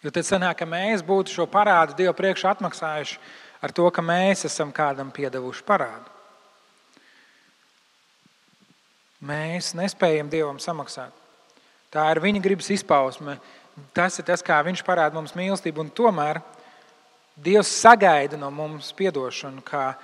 Jo 0.03 0.11
tad 0.13 0.27
sanāk, 0.27 0.59
ka 0.59 0.67
mēs 0.69 1.01
būtu 1.05 1.33
šo 1.33 1.45
parādu 1.49 1.95
Dievu 1.97 2.13
priekšā 2.13 2.51
atmaksājuši 2.53 3.17
ar 3.65 3.73
to, 3.73 3.87
ka 3.89 4.03
mēs 4.05 4.45
esam 4.45 4.73
kādam 4.75 5.09
piedevuši 5.13 5.65
parādu. 5.65 6.11
Mēs 9.25 9.71
nespējam 9.73 10.29
Dievam 10.29 10.59
samaksāt. 10.61 11.13
Tā 11.89 12.03
ir 12.11 12.21
viņa 12.21 12.43
gribas 12.43 12.69
izpausme. 12.75 13.39
Tas 13.95 14.19
ir 14.19 14.27
tas, 14.27 14.43
kā 14.45 14.59
viņš 14.67 14.83
parāda 14.85 15.17
mums 15.17 15.33
mīlestību. 15.35 15.87
Un 15.87 15.89
tomēr 15.95 16.43
Dievs 17.35 17.71
sagaida 17.81 18.37
no 18.39 18.47
mums 18.53 18.93
atdošanu, 18.93 19.63
kā 19.65 19.95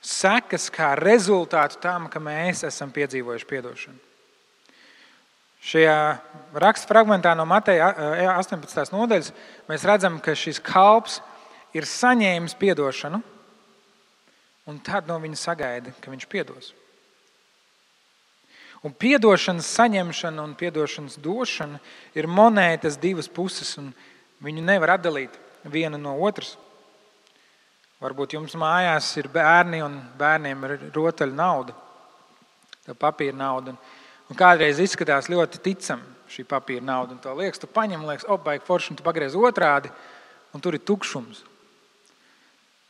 sekas 0.00 0.70
kā 0.72 0.94
rezultātu 0.96 1.80
tam, 1.82 2.06
ka 2.08 2.20
mēs 2.20 2.62
esam 2.68 2.92
piedzīvojuši 2.92 3.58
atdošanu. 3.58 4.13
Šajā 5.64 5.98
raksta 6.60 6.90
fragmentā 6.90 7.32
no 7.36 7.46
Mateja 7.48 7.88
18. 8.36 8.92
nodaļas 8.92 9.30
mēs 9.70 9.86
redzam, 9.88 10.18
ka 10.20 10.34
šis 10.36 10.60
kalps 10.60 11.22
ir 11.72 11.88
saņēmis 11.88 12.56
atdošanu, 12.58 13.22
un 14.68 14.80
tad 14.84 15.08
no 15.08 15.16
viņa 15.22 15.40
sagaida, 15.40 15.94
ka 16.00 16.12
viņš 16.12 16.26
piedos. 16.28 16.74
Un 18.84 18.92
atdošanas 18.92 19.70
saņemšana 19.72 20.44
un 20.44 20.52
atdošanas 20.52 21.16
došana 21.16 21.80
ir 22.12 22.28
monētas 22.28 23.00
divas 23.00 23.28
puses, 23.28 23.78
un 23.80 23.94
viņu 24.44 24.60
nevar 24.60 24.98
atdalīt 24.98 25.32
viena 25.64 25.96
no 25.96 26.18
otras. 26.20 26.58
Varbūt 28.04 28.36
jums 28.36 28.52
mājās 28.60 29.08
ir 29.16 29.30
bērni 29.32 29.80
un 29.80 29.96
bērniem 30.18 30.64
ir 30.68 30.74
rotaļu 30.92 31.32
nauda, 31.32 31.72
papīra 33.00 33.38
nauda. 33.40 33.72
Un 33.72 34.03
kādreiz 34.32 34.80
izskatās 34.80 35.28
ļoti 35.28 35.60
ticami 35.60 36.14
šī 36.32 36.46
papīra 36.48 36.84
nauda. 36.84 37.12
Un 37.12 37.20
to 37.22 37.34
liekas, 37.36 37.60
tu 37.60 37.68
paņem, 37.70 38.06
liekas, 38.08 38.26
opbaigi 38.32 38.64
forši, 38.64 38.92
un 38.92 38.98
tu 38.98 39.04
pagriez 39.06 39.36
otrādi, 39.36 39.92
un 40.56 40.64
tur 40.64 40.76
ir 40.76 40.84
tukšums. 40.86 41.44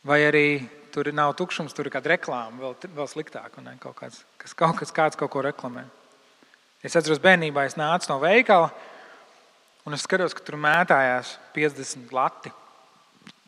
Vai 0.05 0.21
arī 0.27 0.47
tur 0.95 1.09
nav 1.11 1.33
tukšums, 1.35 1.75
tur 1.75 1.89
ir 1.89 1.93
kāda 1.93 2.13
reklāma, 2.13 2.55
vēl, 2.61 2.75
vēl 2.95 3.07
sliktāk, 3.11 3.57
un 3.59 3.67
kaut 3.83 3.97
kāds, 3.99 4.21
kas, 4.39 4.55
kaut 4.55 4.77
kas 4.79 4.93
kāds 4.95 5.19
kaut 5.19 5.33
ko 5.33 5.43
reklamē. 5.43 5.83
Es 6.85 6.95
atceros, 6.95 7.19
bērnībā 7.19 7.65
es 7.67 7.75
nācu 7.79 8.11
no 8.11 8.19
veikala, 8.21 8.69
un 9.85 9.97
es 9.97 10.05
skatos, 10.05 10.35
ka 10.37 10.45
tur 10.45 10.59
mētājās 10.61 11.35
50 11.55 12.13
lati. 12.15 12.53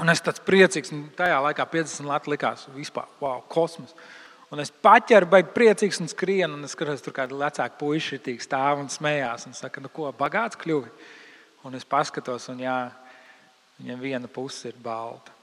Un 0.01 0.09
es 0.09 0.21
tāds 0.25 0.41
priecīgs, 0.45 0.91
un 0.93 1.07
tajā 1.17 1.37
laikā 1.45 1.65
50 1.69 2.09
lati 2.09 2.33
likās 2.33 2.65
vispār, 2.73 3.05
wow, 3.21 3.43
kosmos. 3.49 3.93
Un 4.53 4.63
es 4.63 4.71
paķeru, 4.71 5.27
baigi 5.27 5.51
priecīgs 5.55 5.99
un 5.99 6.07
skrienu. 6.07 6.55
Un 6.55 6.67
es 6.67 6.75
skatos, 6.75 7.03
tur 7.03 7.15
kāda 7.15 7.35
vecāka 7.35 7.75
puika 7.79 8.19
ir 8.31 8.39
stāv 8.43 8.79
un 8.79 8.87
smējās. 8.91 9.47
Un 9.49 9.57
saka, 9.57 9.83
nu 9.83 9.91
ko, 9.91 10.07
bagāts 10.15 10.59
kļuvi. 10.59 10.91
Un 11.67 11.75
es 11.75 11.83
paskatos, 11.83 12.47
un 12.53 12.61
jā, 12.63 12.77
viņam 13.81 13.99
viena 13.99 14.31
puse 14.31 14.69
ir 14.71 14.77
balta. 14.79 15.33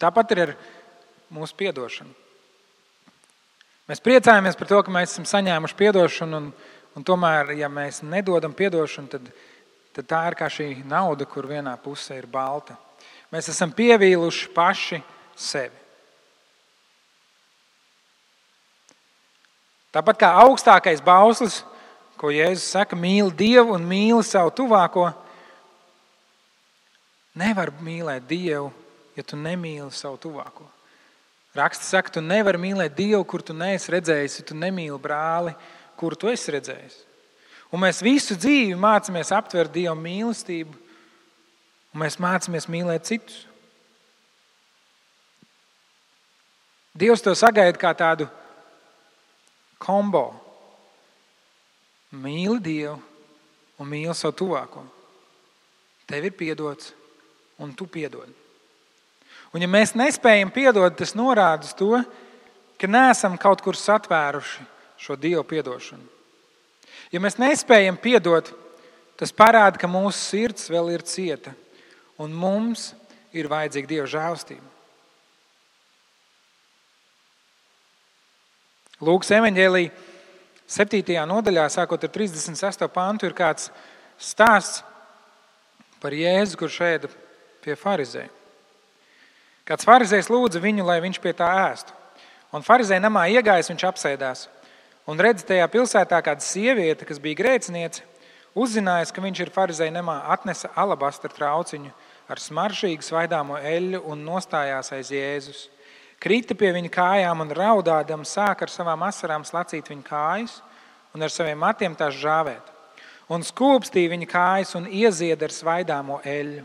Tāpat 0.00 0.32
ir 0.32 0.42
ar 0.46 0.54
mūsu 1.34 1.68
atdošanu. 1.68 2.14
Mēs 3.88 4.02
priecājamies 4.04 4.56
par 4.56 4.68
to, 4.68 4.78
ka 4.84 4.92
mēs 4.92 5.12
esam 5.14 5.26
saņēmuši 5.28 5.88
atdošanu, 5.90 6.38
un, 6.38 6.48
un 6.96 7.04
tomēr, 7.04 7.54
ja 7.58 7.68
mēs 7.72 8.02
nedodam 8.04 8.52
atdošanu, 8.52 9.08
tad, 9.12 9.28
tad 9.96 10.08
tā 10.08 10.22
ir 10.28 10.36
kā 10.38 10.48
šī 10.52 10.70
nauda, 10.88 11.26
kur 11.28 11.48
vienā 11.48 11.74
pusē 11.82 12.20
ir 12.20 12.28
balta. 12.30 12.78
Mēs 13.32 13.48
esam 13.52 13.72
pievīluši 13.76 14.50
paši 14.54 15.02
sevi. 15.36 15.87
Tāpat 19.98 20.18
kā 20.20 20.28
augstākais 20.44 21.00
bauslis, 21.02 21.64
ko 22.20 22.30
Jēzus 22.30 22.68
saka, 22.70 22.94
mīli 22.94 23.32
Dievu 23.34 23.74
un 23.74 23.82
mīli 23.82 24.22
savu 24.22 24.52
tuvāko, 24.54 25.08
nevar 27.34 27.72
mīlēt 27.82 28.28
Dievu, 28.30 28.68
ja 29.18 29.26
tu 29.26 29.34
nemīli 29.34 29.90
savu 29.90 30.20
tuvāko. 30.22 30.68
Raksts 31.58 31.90
saka, 31.90 32.14
tu 32.14 32.22
nevari 32.22 32.62
mīlēt 32.62 32.94
Dievu, 32.94 33.24
kur 33.26 33.42
tu 33.42 33.58
neesi 33.58 33.90
redzējis, 33.90 34.38
ja 34.38 34.46
tu 34.46 34.54
nemīli 34.54 35.02
brāli, 35.02 35.56
kuru 35.98 36.14
tu 36.14 36.30
esi 36.30 36.54
redzējis. 36.54 37.00
Un 37.74 37.82
mēs 37.82 37.98
visu 37.98 38.38
dzīvi 38.38 38.78
mācāmies 38.78 39.34
aptvert 39.34 39.74
Dieva 39.74 39.98
mīlestību, 39.98 40.78
un 41.90 42.06
mēs 42.06 42.22
mācāmies 42.22 42.70
mīlēt 42.70 43.10
citus. 43.10 43.42
Dievs 46.94 47.26
to 47.26 47.34
sagaida 47.34 47.82
kā 47.82 47.90
tādu 47.98 48.30
kombo. 49.82 50.26
Mīli 52.18 52.60
Dievu 52.64 52.96
un 53.78 53.90
mīli 53.90 54.14
savu 54.16 54.36
tuvāko. 54.42 54.84
Tev 56.08 56.24
ir 56.24 56.36
piedots, 56.36 56.94
un 57.60 57.74
tu 57.76 57.86
piedod. 57.90 58.30
Un, 59.52 59.62
ja 59.62 59.68
mēs 59.68 59.94
nespējam 59.96 60.50
piedot, 60.52 60.94
tas 60.96 61.14
norāda 61.16 61.68
to, 61.76 61.98
ka 62.80 62.88
neesam 62.88 63.36
kaut 63.40 63.62
kur 63.64 63.76
satvēruši 63.76 64.64
šo 65.00 65.16
Dieva 65.20 65.44
piedošanu. 65.46 66.04
Ja 67.12 67.20
mēs 67.24 67.38
nespējam 67.40 67.96
piedot, 68.00 68.50
tas 69.18 69.32
parāda, 69.32 69.80
ka 69.80 69.88
mūsu 69.90 70.18
sirds 70.18 70.68
vēl 70.72 70.92
ir 70.96 71.04
cieta, 71.06 71.54
un 72.20 72.34
mums 72.34 72.92
ir 73.32 73.48
vajadzīga 73.50 73.92
Dieva 73.94 74.08
žēlstība. 74.10 74.77
Lūkas 78.98 79.28
evanģēlī 79.30 79.84
7. 80.66 81.14
nodaļā, 81.30 81.68
sākot 81.70 82.02
ar 82.02 82.10
36. 82.10 82.80
pantu, 82.90 83.28
ir 83.28 83.34
kāds 83.38 83.68
stāsts 84.18 84.80
par 86.02 86.16
Jēzu, 86.18 86.58
kurš 86.58 86.78
ēda 86.82 87.10
pie 87.62 87.76
farizēja. 87.78 88.26
Kāds 89.70 89.86
farizējs 89.86 90.30
lūdza 90.32 90.58
viņu, 90.64 90.82
lai 90.88 90.98
viņš 91.04 91.22
pie 91.22 91.30
tā 91.38 91.46
ēstu. 91.68 91.94
Un 92.50 92.66
farizēja 92.66 93.04
namā 93.04 93.28
iegājis, 93.36 93.70
viņš 93.70 93.86
apsēdās. 93.86 94.44
Un 95.06 95.22
redz, 95.22 95.46
tajā 95.46 95.70
pilsētā 95.70 96.18
kāda 96.24 96.42
sieviete, 96.42 97.06
kas 97.06 97.22
bija 97.22 97.38
grēciniece, 97.38 98.02
uzzinājis, 98.58 99.14
ka 99.14 99.22
viņš 99.22 99.44
ir 99.44 99.54
farizēja 99.54 99.94
namā, 99.94 100.24
atnesa 100.34 100.72
alabastra 100.74 101.30
trauciņu 101.38 101.94
ar 102.26 102.42
smaržīgu 102.42 103.06
svaidāmo 103.06 103.62
eļļu 103.62 104.02
un 104.10 104.26
nostājās 104.26 104.90
aiz 104.96 105.14
Jēzus 105.14 105.68
krita 106.22 106.56
pie 106.58 106.72
viņa 106.76 106.90
kājām 106.94 107.44
un 107.44 107.52
raudādam 107.54 108.24
sāka 108.26 108.66
ar 108.66 108.72
savām 108.72 109.04
asarām 109.06 109.46
slacīt 109.46 109.90
viņa 109.90 110.04
kājas 110.06 110.58
un 111.14 111.22
ar 111.24 111.32
saviem 111.32 111.58
matiem 111.58 111.94
tās 111.98 112.16
žāvēt. 112.18 112.74
Un 113.28 113.44
skūpstīja 113.44 114.10
viņa 114.14 114.28
kājas 114.30 114.74
un 114.78 114.88
iezieda 114.88 115.48
ar 115.48 115.52
svaidāmo 115.52 116.20
eļļu. 116.24 116.64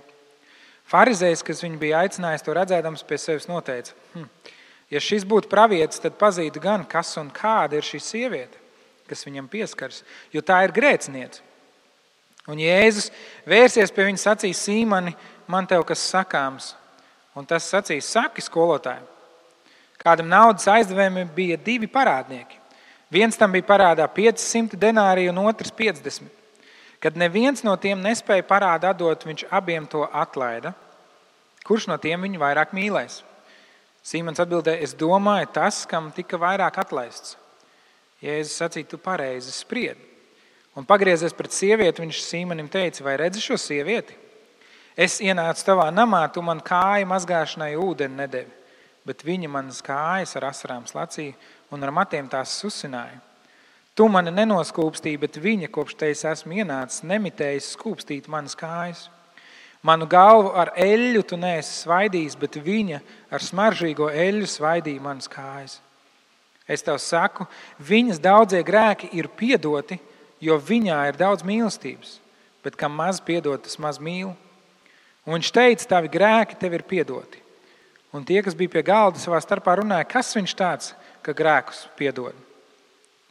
Pharizējs, 0.92 1.44
kas 1.44 1.64
viņu 1.64 1.80
bija 1.80 2.04
aicinājis, 2.04 2.44
to 2.44 2.56
redzēdams 2.56 3.06
pie 3.08 3.18
sevis, 3.20 3.48
noteica: 3.48 3.96
hm, 4.14 4.28
Ja 4.92 5.02
šis 5.02 5.24
būtu 5.26 5.50
pravietis, 5.50 6.02
tad 6.04 6.20
pazītu 6.20 6.62
gan, 6.62 6.84
kas 6.86 7.16
un 7.18 7.32
kāda 7.34 7.80
ir 7.80 7.88
šī 7.88 8.00
sieviete, 8.04 8.60
kas 9.10 9.26
viņam 9.26 9.48
pieskars, 9.50 10.04
jo 10.32 10.44
tā 10.46 10.60
ir 10.68 10.76
grēciniece. 10.76 11.42
Un 12.52 12.60
Jēzus 12.60 13.10
vērsies 13.48 13.94
pie 13.96 14.10
viņa 14.10 14.22
sacīs: 14.22 14.62
Sīmani, 14.68 15.16
man 15.48 15.68
te 15.68 15.80
kas 15.88 16.04
sakāms. 16.12 16.74
Un 17.36 17.48
tas 17.50 17.66
sacīs: 17.72 18.12
Saki, 18.12 18.44
skolotāji, 18.44 19.08
Kādam 20.04 20.28
naudas 20.28 20.68
aizdevējiem 20.68 21.30
bija 21.36 21.58
divi 21.64 21.88
parādnieki. 21.88 22.60
Viens 23.14 23.38
tam 23.40 23.54
bija 23.54 23.64
parādā 23.68 24.08
500 24.12 24.76
denāriju, 24.80 25.32
un 25.32 25.46
otrs 25.48 25.72
50. 25.72 26.28
Kad 27.04 27.20
neviens 27.20 27.64
no 27.64 27.76
tiem 27.80 28.02
nespēja 28.04 28.44
parādu 28.48 28.90
atdot, 28.90 29.24
viņš 29.28 29.46
abiem 29.54 29.86
to 29.88 30.04
atlaida. 30.08 30.74
Kurš 31.64 31.88
no 31.92 31.98
tiem 32.02 32.26
viņu 32.26 32.42
vairāk 32.42 32.74
mīlēs? 32.76 33.22
Sīmans 34.04 34.42
atbildēja, 34.44 34.82
es 34.84 34.96
domāju, 35.00 35.48
tas, 35.56 35.84
kam 35.88 36.10
tika 36.12 36.40
vairāk 36.42 36.82
atlaists. 36.84 37.38
Jēzus 38.24 38.58
sacīja, 38.60 38.90
tu 38.92 39.00
pareizi 39.00 39.54
spriedi. 39.56 40.04
Un 40.76 40.88
pagriezies 40.90 41.36
pret 41.38 41.54
sievieti, 41.56 42.04
viņš 42.04 42.20
Sīmanim 42.26 42.68
teica, 42.72 43.06
vai 43.06 43.16
redzi 43.22 43.44
šo 43.44 43.60
sievieti? 43.62 44.18
Es 45.00 45.22
ienācu 45.24 45.64
tavā 45.70 45.88
namā, 45.94 46.26
tu 46.34 46.44
man 46.44 46.60
kāju 46.64 47.08
mazgāšanai 47.14 47.72
ūdeni 47.80 48.20
nedevi 48.20 48.63
bet 49.08 49.24
viņa 49.26 49.52
manas 49.52 49.82
kājas 49.84 50.36
ar 50.40 50.50
asarām 50.50 50.88
slacīja 50.90 51.36
un 51.72 51.84
ar 51.84 51.92
matiem 51.92 52.30
tās 52.32 52.56
susināja. 52.62 53.20
Tu 53.94 54.08
mani 54.10 54.32
nenoskūpstīji, 54.34 55.20
bet 55.22 55.38
viņa, 55.38 55.70
kopš 55.70 55.98
tevis 56.00 56.24
esmu 56.26 56.64
ienācis, 56.64 57.04
nemitējis 57.06 57.74
skūpstīt 57.76 58.30
manas 58.32 58.56
kājas. 58.58 59.04
Manu 59.86 60.08
galvu 60.10 60.54
ar 60.58 60.72
eļļu 60.80 61.22
tu 61.28 61.38
neesi 61.38 61.76
svaidījis, 61.84 62.38
bet 62.40 62.58
viņa 62.64 63.02
ar 63.30 63.44
smaržīgo 63.44 64.08
eļļu 64.10 64.48
svaidīja 64.50 65.04
manas 65.04 65.30
kājas. 65.30 65.78
Es 66.66 66.82
tev 66.82 66.98
saku, 67.04 67.46
viņas 67.84 68.24
daudzie 68.24 68.64
grēki 68.64 69.12
ir 69.20 69.28
piedoti, 69.28 70.00
jo 70.42 70.56
viņā 70.58 71.02
ir 71.12 71.20
daudz 71.20 71.44
mīlestības, 71.46 72.18
bet 72.64 72.80
kam 72.80 72.96
maz 72.96 73.20
piedot, 73.22 73.62
tas 73.68 73.76
maz 73.78 74.00
mīl. 74.00 74.32
Un 75.28 75.38
viņš 75.38 75.54
teica, 75.54 75.90
tavi 75.98 76.10
grēki 76.12 76.58
tev 76.60 76.80
ir 76.80 76.88
piedoti. 76.88 77.43
Un 78.14 78.26
tie, 78.26 78.44
kas 78.46 78.54
bija 78.54 78.70
pie 78.76 78.84
galda, 78.86 79.18
savā 79.18 79.40
starpā 79.42 79.74
runāja, 79.80 80.06
kas 80.06 80.36
viņš 80.38 80.54
tāds, 80.58 80.94
ka 81.26 81.34
grēkus 81.34 81.88
piedod. 81.98 82.38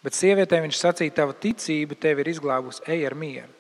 Bet 0.03 0.17
sievietē 0.19 0.59
viņš 0.65 0.79
sacīja, 0.81 1.15
tava 1.21 1.37
ticība 1.39 1.95
tevi 1.95 2.25
ir 2.25 2.33
izglābusi, 2.33 2.83
ej 2.91 3.07
ar 3.07 3.15
mieru. 3.15 3.51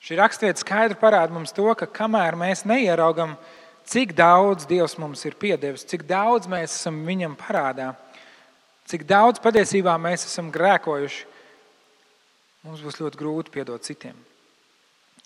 Šī 0.00 0.16
raksturvieta 0.16 0.62
skaidri 0.62 0.96
parāda 0.96 1.34
mums 1.34 1.52
to, 1.52 1.66
ka 1.76 1.84
kamēr 1.84 2.38
mēs 2.38 2.62
neieraugam, 2.64 3.34
cik 3.88 4.14
daudz 4.16 4.64
Dievs 4.70 4.96
mums 4.96 5.24
ir 5.28 5.36
piedevis, 5.36 5.84
cik 5.84 6.06
daudz 6.08 6.48
mēs 6.48 6.72
esam 6.78 7.02
Viņam 7.04 7.34
parādā, 7.36 7.90
cik 8.88 9.04
daudz 9.08 9.42
patiesībā 9.44 9.98
mēs 10.00 10.24
esam 10.30 10.48
grēkojuši, 10.54 11.26
mums 12.64 12.80
būs 12.86 13.00
ļoti 13.02 13.20
grūti 13.20 13.52
piedot 13.58 13.84
citiem. 13.84 14.16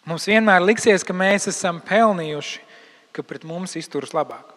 Mums 0.09 0.27
vienmēr 0.27 0.65
liksies, 0.65 1.05
ka 1.07 1.15
mēs 1.15 1.47
esam 1.53 1.79
pelnījuši 1.87 2.72
ka 3.13 3.25
pret 3.27 3.45
mums 3.49 3.77
izturas 3.77 4.15
labāk. 4.17 4.51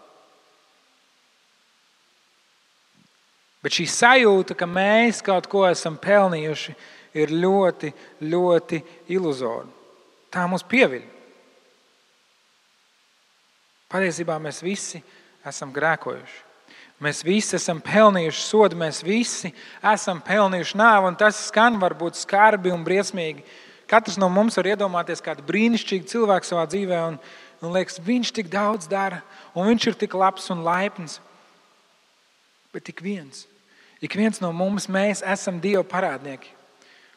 Bet 3.65 3.73
šī 3.73 3.87
sajūta, 3.89 4.53
ka 4.53 4.67
mēs 4.69 5.23
kaut 5.25 5.47
ko 5.49 5.63
esam 5.65 5.97
pelnījuši, 5.97 6.75
ir 7.17 7.31
ļoti, 7.31 7.91
ļoti 8.27 8.81
iluzora. 9.15 9.65
Tā 10.29 10.43
mūs 10.51 10.65
pieviļ. 10.67 11.05
Patiesībā 13.89 14.35
mēs 14.43 14.59
visi 14.65 14.99
esam 15.47 15.71
grēkojuši. 15.73 16.41
Mēs 17.03 17.23
visi 17.27 17.57
esam 17.57 17.81
pelnījuši 17.83 18.43
sodu, 18.43 18.77
mēs 18.79 19.01
visi 19.03 19.51
esam 19.83 20.21
pelnījuši 20.23 20.77
nāvi, 20.79 21.09
un 21.09 21.17
tas 21.19 21.41
skan 21.49 21.79
varbūt 21.81 22.19
skarbi 22.21 22.71
un 22.71 22.85
briesmīgi. 22.87 23.43
Katrs 23.89 24.15
no 24.17 24.29
mums 24.31 24.55
var 24.57 24.69
iedomāties 24.71 25.21
kādu 25.23 25.43
brīnišķīgu 25.45 26.07
cilvēku 26.09 26.47
savā 26.47 26.63
dzīvē, 26.71 27.01
un, 27.11 27.17
un 27.61 27.73
liekas, 27.75 28.01
viņš 28.03 28.33
tik 28.35 28.51
daudz 28.51 28.89
dara, 28.91 29.21
un 29.55 29.69
viņš 29.69 29.89
ir 29.91 29.97
tik 30.03 30.15
labs 30.17 30.49
un 30.53 30.63
laipns. 30.65 31.19
Bet 32.75 32.87
tik 32.89 32.99
viens, 33.03 33.45
ik 34.03 34.17
viens 34.19 34.41
no 34.43 34.51
mums, 34.51 34.89
mēs 34.91 35.23
esam 35.23 35.61
Dieva 35.63 35.85
parādnieki. 35.87 36.51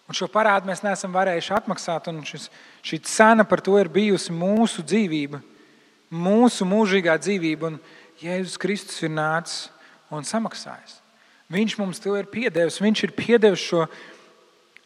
Un 0.08 0.16
šo 0.16 0.24
parādu 0.32 0.70
mēs 0.70 0.80
neesam 0.80 1.12
varējuši 1.12 1.52
atmaksāt, 1.52 2.06
un 2.08 2.22
šis, 2.24 2.46
šī 2.80 3.00
cena 3.04 3.44
par 3.44 3.60
to 3.60 3.74
ir 3.76 3.90
bijusi 3.92 4.32
mūsu 4.32 4.80
dzīvība, 4.80 5.42
mūsu 6.08 6.64
mūžīgā 6.64 7.18
dzīvība. 7.20 7.74
Un 7.74 7.76
Jēzus 8.22 8.56
Kristus 8.58 9.02
ir 9.04 9.12
nācis 9.12 9.68
un 10.08 10.24
samaksājis. 10.24 10.96
Viņš 11.52 11.76
mums 11.80 12.00
to 12.00 12.16
ir 12.16 12.28
piedevis. 12.28 12.80
Viņš 12.80 13.04
ir 13.04 13.12
piedevis 13.16 13.66
šo 13.68 13.84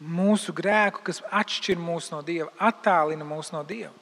mūsu 0.03 0.51
grēku, 0.55 1.05
kas 1.07 1.23
atšķir 1.31 1.79
mūs 1.79 2.11
no 2.11 2.19
Dieva, 2.25 2.51
attālina 2.59 3.23
mūs 3.27 3.53
no 3.55 3.63
Dieva. 3.67 3.93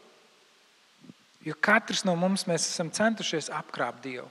Jo 1.46 1.56
katrs 1.58 2.04
no 2.06 2.14
mums 2.16 2.46
esam 2.46 2.92
centušies 2.94 3.50
apkrāpt 3.50 4.04
Dievu. 4.06 4.28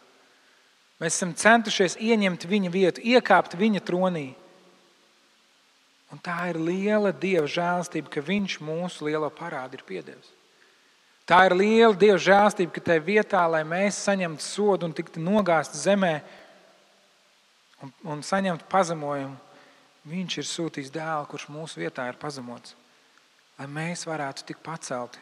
Mēs 1.01 1.17
esam 1.17 1.33
centušies 1.35 1.97
ieņemt 1.97 2.45
viņa 2.47 2.71
vietu, 2.71 3.03
iekāpt 3.03 3.57
viņa 3.59 3.81
tronī. 3.83 4.29
Un 6.13 6.21
tā 6.23 6.37
ir 6.51 6.59
liela 6.61 7.11
Dieva 7.15 7.49
žēlstība, 7.49 8.11
ka 8.11 8.23
Viņš 8.23 8.59
mūsu 8.63 9.09
lielo 9.09 9.31
parādu 9.31 9.79
ir 9.79 9.85
piedevis. 9.87 10.29
Tā 11.27 11.45
ir 11.47 11.55
liela 11.57 11.95
Dieva 11.95 12.19
žēlstība, 12.19 12.75
ka 12.75 12.83
tajā 12.91 13.03
vietā, 13.07 13.43
lai 13.49 13.63
mēs 13.67 13.99
saņemtu 14.07 14.45
sodu 14.45 14.87
un 14.87 14.95
tiktu 14.95 15.23
nogāzti 15.23 15.79
zemē 15.79 16.17
un, 17.83 17.95
un 18.15 18.27
saņemtu 18.27 18.69
pazemojumu, 18.71 19.39
Viņš 20.11 20.39
ir 20.41 20.47
sūtījis 20.49 20.95
dēlu, 20.95 21.27
kurš 21.29 21.51
mūsu 21.53 21.83
vietā 21.83 22.07
ir 22.09 22.17
pazemots, 22.17 22.73
lai 23.59 23.67
mēs 23.69 24.07
varētu 24.09 24.47
tikt 24.49 24.63
pacelti 24.65 25.21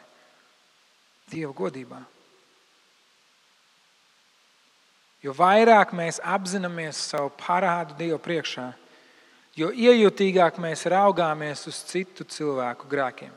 Dieva 1.31 1.53
godībā. 1.55 1.99
Jo 5.23 5.33
vairāk 5.35 5.91
mēs 5.95 6.21
apzināmies 6.23 6.99
savu 7.11 7.31
parādu 7.41 7.97
Dievu 7.99 8.21
priekšā, 8.23 8.69
jo 9.59 9.71
iejutīgāk 9.75 10.61
mēs 10.63 10.85
raugāmies 10.87 11.65
uz 11.67 11.81
citu 11.89 12.23
cilvēku 12.23 12.87
grēkiem. 12.91 13.33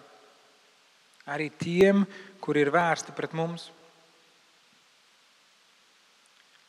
Arī 1.26 1.48
tiem, 1.58 2.04
kuri 2.42 2.62
ir 2.62 2.70
vērsti 2.74 3.14
pret 3.14 3.34
mums. 3.34 3.68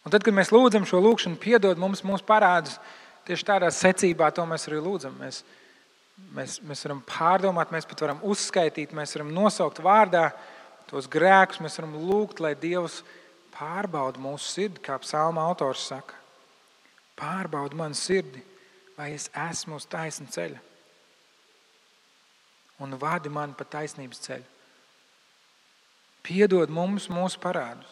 Un 0.04 0.12
tad, 0.12 0.26
kad 0.26 0.36
mēs 0.36 0.52
lūdzam 0.54 0.86
šo 0.86 1.00
lūgšanu, 1.02 1.40
piedod 1.42 1.80
mums 1.80 2.04
mūsu 2.06 2.26
parādus, 2.28 2.76
tieši 3.28 3.48
tādā 3.48 3.70
secībā 3.72 4.30
to 4.36 4.46
mēs 4.50 4.68
arī 4.68 4.82
lūdzam. 4.84 5.16
Mēs, 5.22 5.44
mēs, 6.36 6.58
mēs 6.66 6.84
varam 6.88 7.00
pārdomāt, 7.08 7.72
mēs 7.74 7.88
pat 7.88 8.04
varam 8.04 8.26
uzskaitīt, 8.28 8.98
mēs 8.98 9.16
varam 9.16 9.32
nosaukt 9.34 9.80
vārdā 9.86 10.32
tos 10.94 11.10
grēkus, 11.10 11.62
mēs 11.64 11.80
varam 11.80 11.98
lūgt, 12.06 12.42
lai 12.44 12.54
Dievs 12.60 13.02
Pārbauda 13.54 14.22
mūsu 14.22 14.50
sirdi, 14.50 14.82
kā 14.82 14.98
psalma 15.02 15.44
autors 15.46 15.88
saka. 15.90 16.18
Pārbauda 17.18 17.78
manu 17.78 17.98
sirdi, 17.98 18.42
vai 18.98 19.12
es 19.14 19.28
esmu 19.50 19.78
uz 19.78 19.86
taisna 19.90 20.30
ceļa. 20.34 20.62
Un 22.82 22.98
vadi 23.02 23.30
mani 23.30 23.54
pa 23.58 23.66
taisnības 23.70 24.22
ceļu. 24.26 24.48
Piedod 26.24 26.72
mums 26.74 27.10
mūsu 27.12 27.38
parādus, 27.44 27.90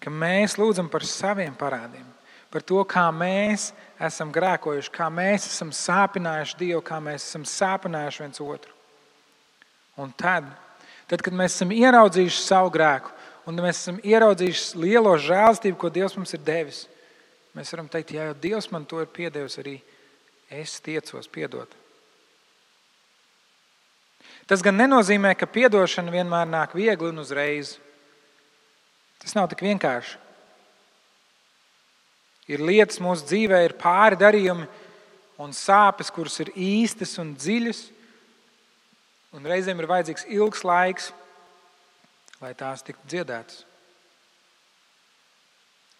ka 0.00 0.12
mēs 0.12 0.56
lūdzam 0.60 0.88
par 0.88 1.04
saviem 1.04 1.56
parādiem, 1.58 2.06
par 2.52 2.64
to, 2.64 2.78
kā 2.88 3.08
mēs 3.12 3.72
esam 4.00 4.32
grēkojuši, 4.32 4.92
kā 4.94 5.08
mēs 5.12 5.50
esam 5.50 5.72
sāpinājuši 5.74 6.60
Dievu, 6.60 6.84
kā 6.86 7.00
mēs 7.02 7.26
esam 7.28 7.44
sāpinājuši 7.48 8.24
viens 8.24 8.42
otru. 8.44 8.72
Un 9.98 10.14
tad, 10.16 10.46
tad 11.08 11.24
kad 11.24 11.34
mēs 11.36 11.56
esam 11.56 11.72
ieraudzījuši 11.74 12.44
savu 12.44 12.70
grēku, 12.74 13.12
un 13.48 13.58
mēs 13.64 13.80
esam 13.82 13.98
ieraudzījuši 14.04 14.80
lielo 14.84 15.14
žēlstību, 15.24 15.78
ko 15.80 15.90
Dievs 15.92 16.16
mums 16.18 16.34
ir 16.36 16.44
devis. 16.44 16.84
Mēs 17.56 17.72
varam 17.74 17.88
teikt, 17.90 18.12
ja 18.14 18.28
jau 18.28 18.38
Dievs 18.38 18.70
man 18.70 18.84
to 18.86 19.00
ir 19.02 19.08
piedevis, 19.10 19.56
arī 19.60 19.78
es 20.52 20.78
tiecos 20.84 21.28
piedot. 21.32 21.72
Tas 24.48 24.62
gan 24.64 24.78
nenozīmē, 24.80 25.34
ka 25.36 25.44
atdošana 25.44 26.12
vienmēr 26.12 26.48
nāk 26.48 26.72
viegli 26.76 27.10
un 27.10 27.20
uzreiz. 27.20 27.76
Tas 29.20 29.34
nav 29.36 29.50
tik 29.50 29.60
vienkārši. 29.66 30.16
Ir 32.48 32.62
lietas 32.64 33.00
mūsu 33.04 33.26
dzīvē, 33.28 33.60
ir 33.66 33.74
pāri 33.76 34.16
darījumi 34.16 34.64
un 35.44 35.52
sāpes, 35.52 36.08
kuras 36.08 36.38
ir 36.40 36.48
īstas 36.56 37.12
un 37.20 37.34
dziļas. 37.36 37.82
Un 39.36 39.44
reizēm 39.44 39.80
ir 39.82 39.88
vajadzīgs 39.90 40.28
ilgs 40.32 40.64
laiks, 40.64 41.10
lai 42.40 42.54
tās 42.56 42.84
tiktu 42.86 43.10
dziedētas. 43.12 43.64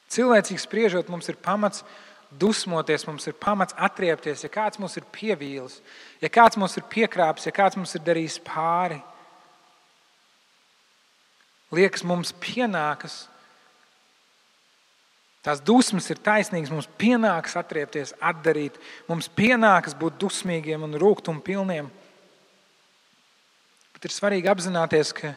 Cilvēcīgi 0.08 0.62
spriežot, 0.62 1.10
mums 1.12 1.28
ir 1.28 1.36
pamats 1.44 1.82
dusmoties, 2.40 3.04
mums 3.08 3.26
ir 3.28 3.36
pamats 3.40 3.76
atriepties, 3.76 4.44
ja 4.44 4.50
kāds 4.52 4.80
mums 4.80 4.96
ir 4.96 5.04
pievīlis, 5.12 5.78
ja 6.22 6.30
kāds 6.32 6.56
mums 6.60 6.76
ir 6.80 6.86
piekrāpis, 6.88 7.48
ja 7.48 7.52
kāds 7.56 7.76
mums 7.76 7.94
ir 7.96 8.04
darījis 8.04 8.38
pāri. 8.44 9.00
Liekas, 11.76 12.04
mums 12.08 12.32
pienākas, 12.40 13.26
tās 15.44 15.60
dusmas 15.60 16.08
ir 16.08 16.20
taisnīgas, 16.24 16.72
mums 16.72 16.88
pienākas 17.00 17.58
atriepties, 17.60 18.14
atdarīt, 18.24 18.76
mums 19.08 19.28
pienākas 19.28 19.96
būt 19.96 20.16
dusmīgiem 20.20 20.88
un 20.88 20.96
rūkumu 21.00 21.44
pilniem. 21.44 21.92
Bet 23.98 24.06
ir 24.06 24.14
svarīgi 24.14 24.50
apzināties, 24.50 25.11
ka 25.11 25.34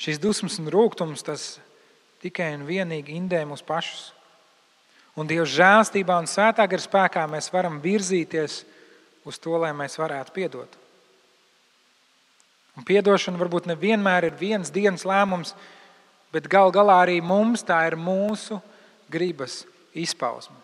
Šīs 0.00 0.16
dusmas 0.16 0.56
un 0.56 0.70
rūkums 0.72 1.20
tas 1.26 1.58
tikai 2.22 2.54
un 2.56 2.64
vienīgi 2.64 3.12
indē 3.18 3.42
mūs 3.48 3.60
pašus. 3.66 4.14
Un 5.18 5.28
Dieva 5.28 5.44
žēlstībā 5.44 6.16
un 6.22 6.28
svētā 6.30 6.64
gara 6.70 6.80
spēkā 6.80 7.26
mēs 7.28 7.50
varam 7.52 7.76
virzīties 7.82 8.62
uz 9.28 9.40
to, 9.42 9.58
lai 9.60 9.74
mēs 9.76 9.98
varētu 10.00 10.32
piedot. 10.32 10.78
Un 12.78 12.86
piedošana 12.88 13.36
varbūt 13.42 13.68
nevienmēr 13.68 14.30
ir 14.30 14.38
viens 14.40 14.72
dienas 14.72 15.04
lēmums, 15.04 15.52
bet 16.32 16.48
gal 16.48 16.72
galā 16.72 17.02
arī 17.02 17.18
mums 17.20 17.66
tā 17.66 17.82
ir 17.90 17.98
mūsu 18.00 18.56
gribas 19.12 19.66
izpausme. 19.92 20.56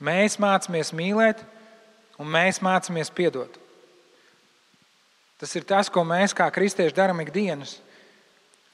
Mēs 0.00 0.38
mācāmies 0.40 0.94
mīlēt, 0.96 1.44
un 2.16 2.32
mēs 2.32 2.62
mācāmies 2.64 3.12
piedot. 3.12 3.60
Tas 5.40 5.54
ir 5.58 5.66
tas, 5.66 5.90
ko 5.90 6.04
mēs 6.06 6.34
kā 6.36 6.46
kristieši 6.52 6.94
darām 6.94 7.22
ikdienas. 7.24 7.78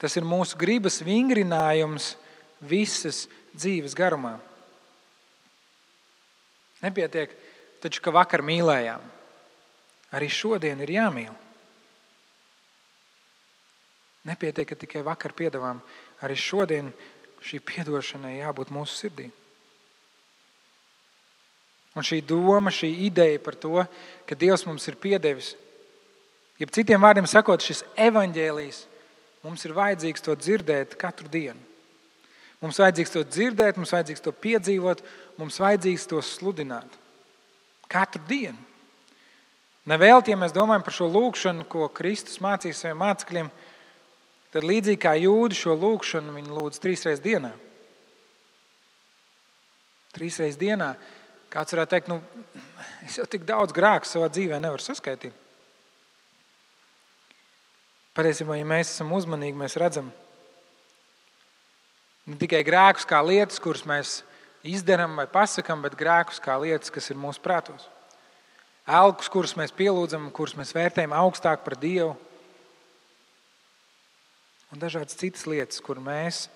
Tas 0.01 0.15
ir 0.17 0.25
mūsu 0.25 0.57
gribas 0.57 1.01
vingrinājums 1.05 2.15
visas 2.61 3.25
dzīves 3.53 3.95
garumā. 3.97 4.37
Nepietiek 6.81 7.33
taču, 7.81 8.01
ka 8.01 8.13
vakar 8.13 8.41
mīlējām. 8.45 9.01
Arī 10.17 10.27
šodien 10.29 10.81
ir 10.83 10.93
jāmīl. 10.97 11.33
Nepietiek, 14.27 14.67
ka 14.69 14.77
tikai 14.77 15.01
vakar 15.05 15.33
piedāvājām. 15.37 15.81
Arī 16.21 16.37
šodien 16.37 16.91
šī 17.41 17.61
atdošanai 17.81 18.37
jābūt 18.37 18.73
mūsu 18.73 18.97
sirdī. 18.97 19.31
Un 21.97 22.05
šī 22.05 22.21
doma, 22.23 22.71
šī 22.71 22.89
ideja 23.07 23.39
par 23.43 23.57
to, 23.59 23.81
ka 24.29 24.37
Dievs 24.37 24.63
mums 24.67 24.85
ir 24.87 24.95
piedevis 25.01 25.55
Ja 26.61 26.67
citiem 26.69 27.01
vārdiem 27.01 27.25
sakot, 27.25 27.63
šis 27.65 27.81
evaņģēlijs 27.97 28.83
mums 29.41 29.63
ir 29.65 29.73
vajadzīgs 29.73 30.21
to 30.21 30.35
dzirdēt 30.37 30.93
katru 31.01 31.29
dienu. 31.33 31.57
Mums 32.61 32.77
vajadzīgs 32.77 33.13
to 33.15 33.23
dzirdēt, 33.25 33.79
mums 33.81 33.93
vajadzīgs 33.95 34.21
to 34.21 34.33
piedzīvot, 34.43 35.01
mums 35.41 35.57
vajadzīgs 35.57 36.05
to 36.11 36.21
sludināt. 36.21 36.99
Katru 37.89 38.21
dienu. 38.29 38.59
Nevēl, 39.89 40.21
ja 40.29 40.37
mēs 40.37 40.53
domājam 40.53 40.85
par 40.85 40.93
šo 40.93 41.09
lūgšanu, 41.09 41.65
ko 41.65 41.89
Kristus 41.89 42.37
mācīja 42.43 42.77
saviem 42.77 43.01
mācekļiem, 43.01 43.49
tad 44.53 44.69
līdzīgi 44.69 45.01
kā 45.01 45.15
jūdi 45.17 45.57
šo 45.57 45.73
lūgšanu, 45.81 46.37
viņi 46.37 46.57
lūdz 46.59 46.83
trīs 46.83 47.07
reizes 47.09 47.25
dienā. 47.25 47.55
Trīs 50.13 50.37
reizes 50.37 50.61
dienā. 50.61 50.93
Kāds 51.51 51.73
varētu 51.73 51.95
teikt, 51.95 52.13
nu, 52.13 52.21
es 53.07 53.17
jau 53.17 53.25
tik 53.25 53.49
daudz 53.49 53.73
grēku 53.73 54.05
savā 54.05 54.29
dzīvē 54.29 54.61
nevaru 54.61 54.85
saskaitīt. 54.85 55.40
Patiesībā, 58.17 58.57
ja 58.59 58.67
mēs 58.67 58.91
esam 58.91 59.13
uzmanīgi, 59.15 59.55
mēs 59.55 59.77
redzam 59.79 60.09
ne 62.27 62.35
tikai 62.39 62.59
grēkus 62.67 63.07
kā 63.07 63.21
lietas, 63.23 63.59
kuras 63.63 63.85
mēs 63.87 64.17
izdarām 64.67 65.15
vai 65.17 65.27
pasakām, 65.31 65.81
bet 65.85 65.95
grēkus 65.99 66.41
kā 66.43 66.57
lietas, 66.61 66.91
kas 66.93 67.09
ir 67.09 67.19
mūsu 67.19 67.41
prātos. 67.43 67.87
Elkus, 68.89 69.29
kurus 69.31 69.55
mēs 69.55 69.71
pielūdzam, 69.77 70.27
kurus 70.35 70.57
mēs 70.59 70.73
vērtējam 70.75 71.13
augstāk 71.15 71.63
par 71.63 71.77
Dievu, 71.79 72.15
un 74.71 74.81
dažādas 74.81 75.15
citas 75.15 75.47
lietas, 75.47 75.79
kur 75.83 76.01
mēs 76.03 76.47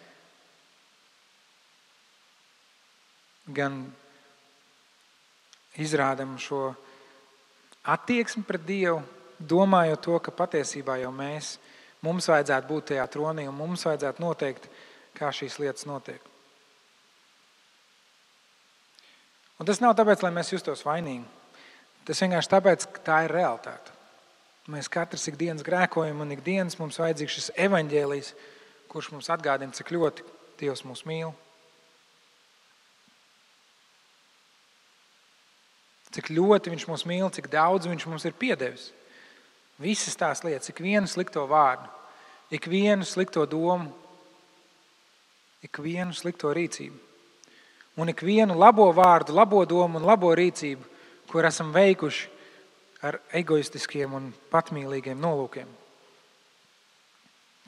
gan 3.55 3.83
izrādām 5.79 6.35
šo 6.41 6.73
attieksmi 7.85 8.43
pret 8.47 8.63
Dievu, 8.65 9.03
domājot 9.39 10.03
to, 10.05 10.19
ka 10.19 10.33
patiesībā 10.35 10.99
jau 11.01 11.11
mēs, 11.15 11.55
mums 12.05 12.29
vajadzētu 12.31 12.69
būt 12.69 12.91
tajā 12.93 13.07
tronī 13.11 13.47
un 13.49 13.57
mums 13.57 13.85
vajadzētu 13.87 14.23
noteikt, 14.23 14.69
kā 15.15 15.31
šīs 15.33 15.59
lietas 15.63 15.87
notiek. 15.89 16.21
Un 19.59 19.67
tas 19.67 19.79
nav 19.79 19.95
tāpēc, 19.95 20.23
lai 20.23 20.33
mēs 20.35 20.51
justos 20.51 20.83
vainīgi. 20.83 21.23
Tas 22.05 22.19
vienkārši 22.21 22.51
tāpēc, 22.51 22.87
ka 22.95 23.03
tā 23.05 23.19
ir 23.25 23.33
realitāte. 23.33 23.93
Mēs 24.69 24.89
katrs 24.91 25.27
ikdienas 25.29 25.63
grēkojam, 25.65 26.21
un 26.21 26.33
ikdienas 26.35 26.77
mums 26.79 26.99
vajadzīgs 26.99 27.37
šis 27.37 27.51
evaņģēlijs, 27.67 28.33
kurš 28.91 29.11
mums 29.13 29.29
atgādina, 29.33 29.75
cik 29.75 29.93
ļoti 29.95 30.31
Dievs 30.55 30.85
mūs 30.87 31.01
mīl. 31.03 31.33
Cik 36.15 36.31
ļoti 36.31 36.71
Viņš 36.71 36.85
mūs 36.87 37.03
mīl, 37.09 37.27
cik 37.35 37.49
daudz 37.51 37.89
Viņš 37.91 38.05
mums 38.07 38.25
ir 38.27 38.37
piedevis. 38.39 38.87
Visas 39.81 40.15
tās 40.15 40.43
lietas, 40.45 40.71
ik 40.71 40.79
vienu 40.79 41.07
slikto 41.07 41.43
vārdu, 41.49 41.89
ik 42.55 42.69
vienu 42.71 43.03
slikto 43.03 43.43
domu, 43.49 43.91
ikvienu 45.65 46.15
slikto 46.15 46.53
rīcību 46.55 47.05
un 47.95 48.11
ikvienu 48.11 48.55
labo 48.59 48.89
vārdu, 48.93 49.35
labo 49.35 49.63
domu 49.65 49.99
un 49.99 50.07
labo 50.07 50.33
rīcību, 50.35 50.83
kur 51.31 51.47
esam 51.47 51.71
veikuši 51.75 52.31
ar 53.05 53.19
egoistiskiem 53.35 54.13
un 54.17 54.31
patmīlīgiem 54.51 55.19
nolūkiem. 55.21 55.67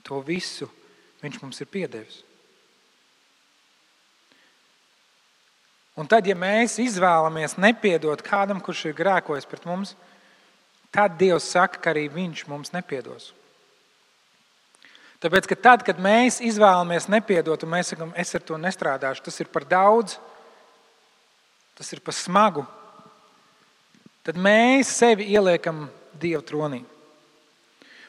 To 0.08 0.20
visu 0.26 0.68
viņš 1.22 1.40
mums 1.42 1.62
ir 1.62 1.70
piedevis. 1.72 2.24
Un 5.98 6.06
tad, 6.06 6.28
ja 6.30 6.36
mēs 6.38 6.78
izvēlamies 6.82 7.58
nepiedot 7.58 8.22
kādam, 8.22 8.60
kurš 8.62 8.86
ir 8.90 8.98
grēkojis 9.00 9.48
pret 9.50 9.64
mums, 9.66 9.96
tad 9.96 10.07
Dievs 10.94 11.52
saka, 11.52 11.82
ka 11.82 11.92
arī 11.94 12.08
Viņš 12.10 12.48
mums 12.50 12.74
nepiedos. 12.74 13.34
Tāpēc, 15.18 15.48
ka 15.50 15.56
tad, 15.58 15.84
kad 15.86 15.98
mēs 15.98 16.38
izvēlamies 16.46 17.08
nepiedot, 17.10 17.64
un 17.66 17.74
mēs 17.74 17.94
sakām, 17.94 18.12
es 18.14 18.36
ar 18.38 18.44
to 18.46 18.58
nestrādāšu, 18.62 19.24
tas 19.26 19.40
ir 19.42 19.50
par 19.50 19.66
daudz, 19.66 20.20
tas 21.78 21.90
ir 21.94 22.04
par 22.06 22.14
smagu, 22.14 22.66
tad 24.26 24.38
mēs 24.38 24.92
sevi 24.94 25.26
ieliekam 25.34 25.88
Dieva 26.18 26.44
tronī. 26.46 26.84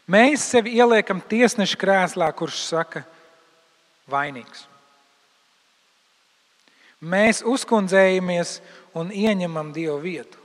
Mēs 0.09 0.45
sevi 0.53 0.73
ieliekam 0.81 1.21
tiesneša 1.21 1.77
krēslā, 1.81 2.29
kurš 2.37 2.61
saka, 2.64 3.03
vainīgs. 4.09 4.64
Mēs 7.05 7.43
uzkundzējamies 7.45 8.59
un 8.97 9.12
ieņemam 9.12 9.73
Dieva 9.77 9.99
vietu. 10.03 10.41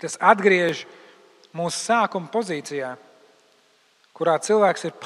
Tas 0.00 0.16
atgriež 0.20 0.86
mūsu 1.56 1.76
sākuma 1.76 2.30
pozīcijā, 2.32 2.94
kurā 4.16 4.38
cilvēks 4.40 4.86
ir 4.88 4.96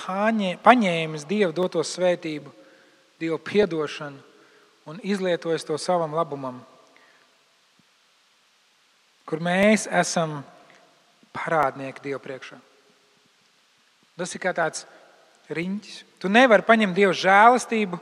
paņēmis 0.64 1.26
Dieva 1.28 1.52
doto 1.54 1.83
svētību, 1.83 2.52
Dieva 3.20 3.38
piedošanu 3.38 4.20
un 4.90 5.00
izlietojis 5.02 5.64
to 5.64 5.78
savam 5.80 6.12
labumam, 6.14 6.61
kur 9.24 9.40
mēs 9.40 9.88
esam 9.88 10.42
parādnieki 11.35 12.04
Dieva 12.04 12.20
priekšā. 12.22 12.59
Tas 14.18 14.35
ir 14.37 14.42
kā 14.42 14.52
tāds 14.54 14.85
riņķis. 15.50 15.96
Tu 16.22 16.30
nevari 16.30 16.66
paņemt 16.66 16.94
Dieva 16.96 17.14
žēlastību 17.16 17.98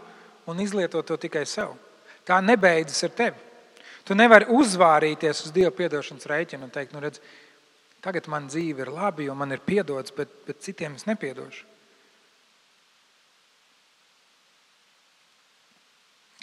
un 0.50 0.61
izlietot 0.61 1.07
to 1.07 1.16
tikai 1.16 1.46
sev. 1.48 1.72
Tā 2.26 2.38
nebeidzas 2.44 3.07
ar 3.07 3.14
tevi. 3.16 3.52
Tu 4.12 4.16
nevari 4.20 4.44
uzvārīties 4.53 5.38
uz 5.46 5.53
Dieva 5.57 5.70
piedošanas 5.72 6.29
rēķinu 6.29 6.66
un 6.66 6.72
teikt, 6.75 6.90
nu 6.92 7.01
redz, 7.01 7.16
tagad 8.05 8.27
man 8.29 8.44
dzīve 8.44 8.85
ir 8.85 8.90
labi, 8.92 9.25
jo 9.25 9.33
man 9.40 9.55
ir 9.57 9.62
piedots, 9.64 10.12
bet, 10.12 10.29
bet 10.44 10.59
citiem 10.61 10.98
es 10.98 11.07
nepiedošu. 11.09 11.64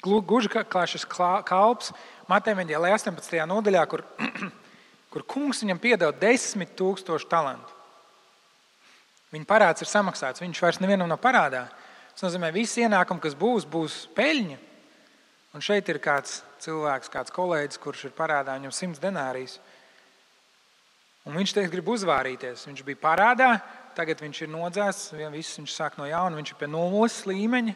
Gluži 0.02 0.50
kā 0.50 0.88
šis 0.90 1.06
kalps 1.06 1.94
Matei 2.26 2.58
18. 2.58 3.38
nodaļā, 3.54 3.86
kur, 3.94 4.02
kur 5.14 5.28
kungs 5.30 5.62
viņam 5.62 5.86
piedod 5.86 6.18
desmit 6.18 6.74
tūkstošu 6.74 7.30
talantu. 7.30 7.70
Viņa 9.30 9.46
parāds 9.46 9.86
ir 9.86 9.94
samaksāts, 9.94 10.42
viņš 10.42 10.66
vairs 10.66 10.82
nevienam 10.82 11.14
nav 11.14 11.22
parādā. 11.22 11.68
Tas 12.16 12.26
nozīmē, 12.26 12.50
ka 12.50 12.62
visi 12.64 12.82
ienākumi, 12.82 13.28
kas 13.30 13.38
būs, 13.38 13.70
būs 13.70 14.08
peļņa. 14.18 14.64
Un 15.54 15.70
šeit 15.70 15.86
ir 15.94 16.02
kāds 16.02 16.40
cilvēks, 16.64 17.12
kāds 17.14 17.34
kolēģis, 17.36 17.80
kurš 17.82 18.08
ir 18.10 18.16
parādā 18.18 18.56
viņam 18.58 18.74
simts 18.76 19.02
denārijas. 19.02 19.58
Un 21.28 21.36
viņš 21.38 21.54
teiks, 21.56 21.72
grib 21.74 21.90
uzvārīties. 21.92 22.66
Viņš 22.70 22.84
bija 22.88 23.02
parādā, 23.02 23.50
tagad 23.98 24.22
viņš 24.24 24.44
ir 24.46 24.52
nodzēsts, 24.54 25.14
viss 25.34 25.60
viņš 25.60 25.76
sāk 25.76 25.98
no 26.00 26.08
jauna, 26.10 26.38
viņš 26.40 26.54
ir 26.54 26.60
pie 26.62 26.70
nulles 26.72 27.18
līmeņa, 27.30 27.74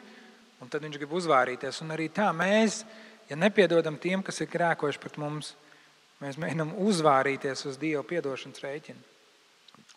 un 0.64 0.72
tad 0.72 0.86
viņš 0.86 1.00
grib 1.02 1.16
uzvārīties. 1.20 1.82
Un 1.84 1.94
arī 1.96 2.08
tā 2.14 2.30
mēs, 2.36 2.84
ja 3.30 3.38
nepiedodam 3.40 4.00
tiem, 4.02 4.24
kas 4.26 4.42
ir 4.42 4.52
grēkojuši 4.54 5.02
pret 5.04 5.20
mums, 5.22 5.54
mēs 6.24 6.40
mēģinām 6.42 6.78
uzvārīties 6.86 7.66
uz 7.70 7.82
Dieva 7.82 8.06
piedošanas 8.08 8.64
rēķinu. 8.64 9.10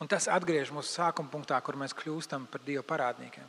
Un 0.02 0.10
tas 0.10 0.26
atgriež 0.28 0.74
mūsu 0.74 0.90
sākuma 0.98 1.30
punktā, 1.32 1.56
kur 1.64 1.78
mēs 1.80 1.94
kļūstam 1.96 2.50
par 2.50 2.60
Dieva 2.66 2.84
parādniekiem. 2.84 3.46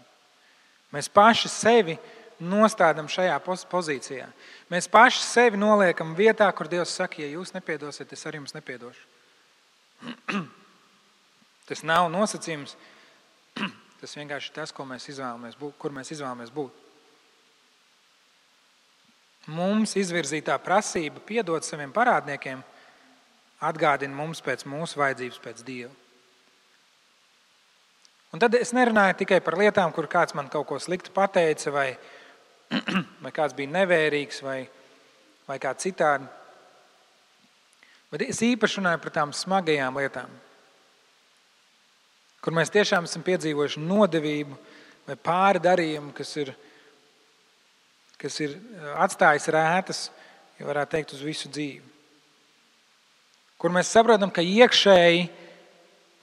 Mēs 0.95 1.09
paši 1.11 1.51
sevi 1.51 1.97
nostādām 2.39 3.09
šajā 3.09 3.37
pozīcijā. 3.71 4.27
Mēs 4.71 4.89
paši 4.91 5.23
sevi 5.23 5.59
noliekam 5.59 6.13
vietā, 6.17 6.49
kur 6.53 6.69
Dievs 6.69 6.93
saka, 6.99 7.21
ja 7.23 7.31
jūs 7.31 7.53
nepiedosiet, 7.55 8.13
es 8.13 8.25
arī 8.29 8.41
jums 8.41 8.55
nepiedošu. 8.57 9.03
Tas 11.67 11.83
nav 11.83 12.09
nosacījums. 12.13 12.77
Tas 14.01 14.13
vienkārši 14.13 14.51
ir 14.51 14.55
tas, 14.59 14.73
mēs 14.85 15.09
izvēlamies 15.09 15.57
būt, 15.57 15.73
kur 15.81 15.93
mēs 15.95 16.11
izvēlamies 16.13 16.51
būt. 16.53 16.83
Mums 19.47 19.95
izvirzītā 19.97 20.57
prasība 20.59 21.23
piedot 21.25 21.65
saviem 21.65 21.89
parādniekiem 21.95 22.61
atgādina 23.63 24.13
mums 24.13 24.43
pēc 24.43 24.67
mūsu 24.69 24.99
vajadzības 24.99 25.39
pēc 25.41 25.63
Dieva. 25.65 25.93
Un 28.35 28.43
tad 28.43 28.53
es 28.59 28.73
nerunāju 28.75 29.15
tikai 29.21 29.39
par 29.41 29.55
lietām, 29.57 29.93
kur 29.95 30.05
kāds 30.11 30.35
man 30.37 30.49
kaut 30.51 30.67
ko 30.69 30.77
sliktu 30.83 31.13
pateica, 31.15 31.71
vai, 31.71 31.87
vai 33.23 33.31
kāds 33.35 33.55
bija 33.57 33.71
nevērīgs, 33.73 34.41
vai, 34.45 34.59
vai 35.47 35.57
kā 35.61 35.73
citādi. 35.79 36.27
Bet 38.11 38.23
es 38.23 38.39
īpaši 38.45 38.79
runāju 38.79 39.01
par 39.03 39.13
tām 39.15 39.33
smagajām 39.35 39.99
lietām, 39.99 40.31
kur 42.43 42.55
mēs 42.55 42.71
tiešām 42.71 43.07
esam 43.07 43.25
piedzīvojuši 43.27 43.83
nodevību 43.83 44.55
vai 45.07 45.17
pāri 45.19 45.63
darījumu, 45.63 46.13
kas 46.15 46.31
ir, 46.39 46.53
kas 48.19 48.39
ir 48.43 48.55
eh, 48.55 48.93
atstājis 49.03 49.49
rētas, 49.55 50.05
ja 50.59 50.69
varētu 50.69 50.95
teikt, 50.95 51.17
uz 51.17 51.25
visu 51.25 51.51
dzīvi. 51.51 51.83
Kur 53.57 53.73
mēs 53.73 53.89
saprotam, 53.89 54.29
ka 54.29 54.43
iekšēji 54.45 55.27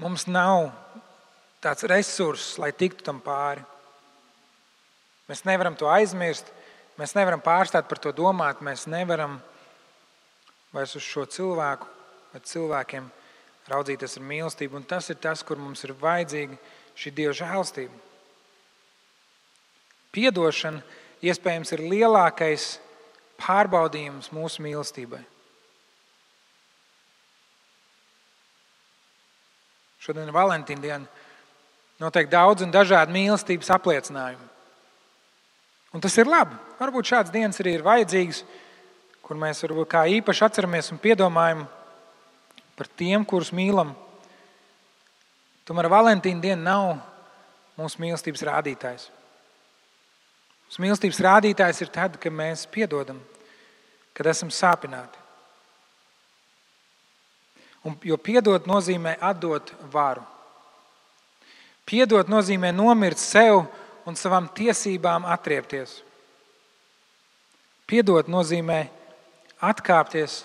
mums 0.02 0.28
nav 0.30 0.68
tāds 1.64 1.87
resurss, 1.90 2.59
lai 2.62 2.70
tiktu 2.76 3.04
tam 3.07 3.18
pāri. 3.24 3.64
Mēs 5.30 5.44
nevaram 5.48 5.76
to 5.78 5.88
aizmirst, 5.88 6.50
mēs 7.00 7.14
nevaram 7.16 7.40
pārstāt 7.40 7.88
par 7.88 8.00
to 8.02 8.12
domāt, 8.12 8.60
mēs 8.60 8.87
nevaram 8.90 9.38
vairs 10.74 10.94
uz 10.98 11.04
šo 11.06 11.24
cilvēku 11.30 11.88
vai 12.32 12.42
cilvēkiem 12.44 13.06
raudzīties 13.70 14.18
ar 14.18 14.26
mīlestību. 14.28 14.80
Un 14.80 14.88
tas 14.88 15.08
ir 15.10 15.20
tas, 15.22 15.42
kur 15.46 15.60
mums 15.60 15.84
ir 15.87 15.94
vajadzīga 15.96 16.58
šī 16.98 17.14
Dieva 17.14 17.34
žēlstība. 17.37 18.02
Piedošana 20.14 20.82
iespējams 21.24 21.72
ir 21.74 21.87
lielākais 21.90 22.66
pārbaudījums 23.40 24.30
mūsu 24.34 24.62
mīlestībai. 24.62 25.22
Šodien 30.04 30.28
ir 30.28 30.37
Valentīna 30.37 30.84
diena 30.84 31.06
notiek 32.02 32.28
daudz 32.28 32.62
un 32.66 32.74
dažādi 32.74 33.14
mīlestības 33.14 33.72
apliecinājumi. 33.72 34.53
Un 35.94 36.02
tas 36.02 36.16
ir 36.18 36.26
labi. 36.26 36.57
Varbūt 36.80 37.07
šāds 37.07 37.30
dienas 37.30 37.61
arī 37.62 37.76
ir 37.76 37.85
vajadzīgs, 37.87 38.42
kur 39.22 39.38
mēs 39.38 39.62
varbūt 39.62 39.88
kā 39.92 40.02
īpaši 40.18 40.42
atceramies 40.48 40.90
un 40.90 40.98
piedomājam 41.00 41.64
par 42.74 42.90
tiem, 42.98 43.22
kurus 43.22 43.52
mīlam. 43.54 43.94
Tomēr 45.64 45.88
Valentīna 45.92 46.42
diena 46.42 46.62
nav 46.66 46.88
mūsu 47.78 48.02
mīlestības 48.02 48.42
rādītājs. 48.50 49.07
Mūsu 50.66 50.83
mīlestības 50.83 51.22
rādītājs 51.24 51.85
ir 51.85 51.92
tad, 51.94 52.18
kad 52.18 52.35
mēs 52.35 52.66
piedodam, 52.74 53.22
kad 54.18 54.26
esam 54.35 54.50
sāpināti. 54.50 55.22
Un, 57.85 57.94
jo 58.02 58.16
piedot 58.18 58.66
nozīmē 58.66 59.14
atdot 59.22 59.70
varu. 59.92 60.24
Piedot 61.85 62.30
nozīmē 62.33 62.72
nomirt 62.72 63.20
sev 63.20 63.66
un 64.08 64.16
savām 64.18 64.48
tiesībām 64.56 65.26
atriepties. 65.28 66.02
Piedot 67.88 68.28
nozīmē 68.32 68.86
atkāpties 69.64 70.42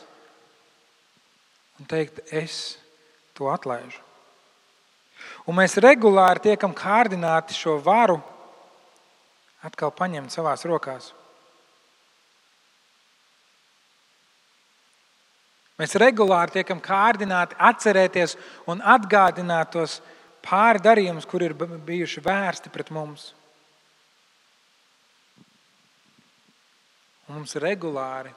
un 1.79 1.87
teikt, 1.87 2.19
es 2.31 2.77
to 3.35 3.47
atlaižu. 3.51 4.01
Un 5.47 5.57
mēs 5.59 5.79
regulāri 5.81 6.43
tiekam 6.51 6.75
kārdināti 6.75 7.55
šo 7.55 7.77
varu 7.83 8.19
atkal 9.65 9.91
paņemt 9.95 10.31
savās 10.31 10.63
rokās. 10.67 11.13
Mēs 15.79 15.95
regulāri 15.95 16.59
tiekam 16.59 16.81
kārdināti 16.83 17.55
atcerēties 17.55 18.35
un 18.67 18.83
atgādināt 18.83 19.71
tos 19.71 19.99
pāri 20.43 20.81
darījumus, 20.83 21.27
kur 21.27 21.43
ir 21.43 21.55
bijuši 21.55 22.23
vērsti 22.23 22.71
pret 22.73 22.91
mums. 22.91 23.29
Un 27.29 27.37
mums 27.37 27.53
regulāri 27.61 28.33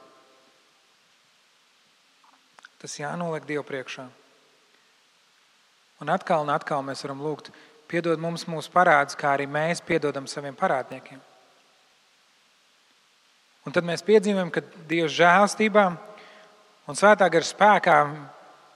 tas 2.83 2.97
jānoliek 2.99 3.45
Dievu 3.47 3.63
priekšā. 3.65 4.05
Un 6.03 6.11
atkal 6.11 6.43
un 6.43 6.51
atkal 6.51 6.83
mēs 6.83 7.01
varam 7.05 7.21
lūgt 7.23 7.49
piedod 7.87 8.19
mums 8.19 8.43
mūsu 8.49 8.71
parādus, 8.73 9.15
kā 9.17 9.33
arī 9.33 9.47
mēs 9.47 9.81
piedodam 9.85 10.27
saviem 10.27 10.55
parādniekiem. 10.59 11.21
Un 13.63 13.71
tad 13.71 13.87
mēs 13.87 14.03
piedzīvojam, 14.03 14.51
ka 14.51 14.65
Dieva 14.89 15.07
žēlstībā 15.07 15.85
un 16.91 16.99
svētā 16.99 17.29
gara 17.31 17.47
spēkā 17.47 17.97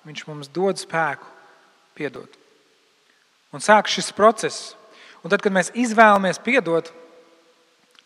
Viņš 0.08 0.24
mums 0.30 0.48
dod 0.48 0.80
spēku 0.80 1.28
piedot. 1.98 2.32
Un 3.52 3.64
sāk 3.64 3.90
šis 3.92 4.14
process. 4.16 4.72
Un 5.20 5.34
tad, 5.34 5.42
kad 5.44 5.52
mēs 5.52 5.74
izvēlamies 5.76 6.40
piedot, 6.44 6.94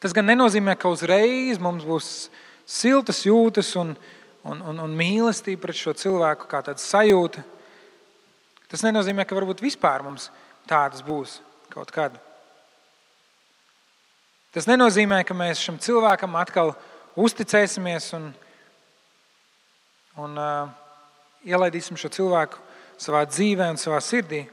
tas 0.02 0.16
gan 0.18 0.28
nenozīmē, 0.28 0.76
ka 0.80 0.90
uzreiz 0.92 1.62
mums 1.62 1.86
būs 1.88 2.10
siltas 2.66 3.22
jūtas 3.28 3.70
un, 3.80 3.94
un, 4.44 4.62
un, 4.62 4.82
un 4.86 4.98
mīlestība 4.98 5.68
pret 5.68 5.78
šo 5.78 5.94
cilvēku, 5.98 6.50
kā 6.50 6.64
tāda 6.66 6.82
sajūta. 6.82 7.44
Tas 8.72 8.84
nenozīmē, 8.88 9.28
ka 9.28 9.38
varbūt 9.38 9.64
vispār 9.64 10.04
mums 10.06 10.30
tādas 10.70 11.04
būs 11.06 11.40
kaut 11.72 11.92
kad. 11.94 12.16
Tas 14.52 14.68
nenozīmē, 14.68 15.22
ka 15.24 15.36
mēs 15.38 15.62
šim 15.64 15.78
cilvēkam 15.80 16.34
atkal 16.40 16.74
uzticēsimies 17.20 18.10
un, 18.18 18.26
un 20.20 20.40
uh, 20.40 20.72
ielaidīsim 21.48 22.00
šo 22.00 22.12
cilvēku 22.12 22.60
savā 23.00 23.24
dzīvē 23.30 23.70
un 23.72 23.80
savā 23.80 24.02
sirdī. 24.04 24.44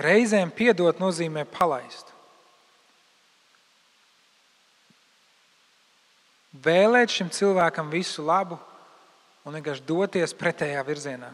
Reizēm 0.00 0.52
piedot 0.56 0.96
nozīmē 1.02 1.44
palaist. 1.52 2.08
Vēlēt 6.52 7.12
šim 7.12 7.30
cilvēkam 7.32 7.90
visu 7.92 8.24
labu 8.24 8.58
un 9.44 9.56
vienkārši 9.56 9.84
doties 9.88 10.34
pretējā 10.36 10.82
virzienā. 10.86 11.30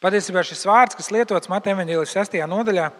Patiesībā 0.00 0.42
šis 0.44 0.66
vārds, 0.68 0.96
kas 0.96 1.08
lietots 1.12 1.48
Mateja 1.48 1.74
Evanģēlijas 1.76 2.12
6. 2.18 2.36
nodaļā, 2.48 2.90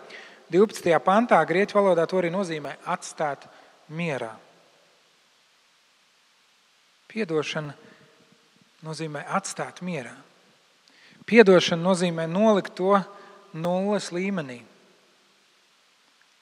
12. 0.52 0.96
pantā, 1.04 1.40
grieķu 1.44 1.76
valodā, 1.76 2.06
to 2.09 2.20
arī 2.20 2.30
nozīmē 2.32 2.76
atstāt 2.88 3.44
mierā. 3.92 4.32
Piedošana 7.12 7.74
nozīmē 8.87 9.24
atstāt 9.37 9.82
mierā. 9.85 10.14
Piedošana 11.28 11.82
nozīmē 11.82 12.26
nolikt 12.30 12.76
to 12.78 12.96
nulles 13.57 14.11
līmenī. 14.14 14.61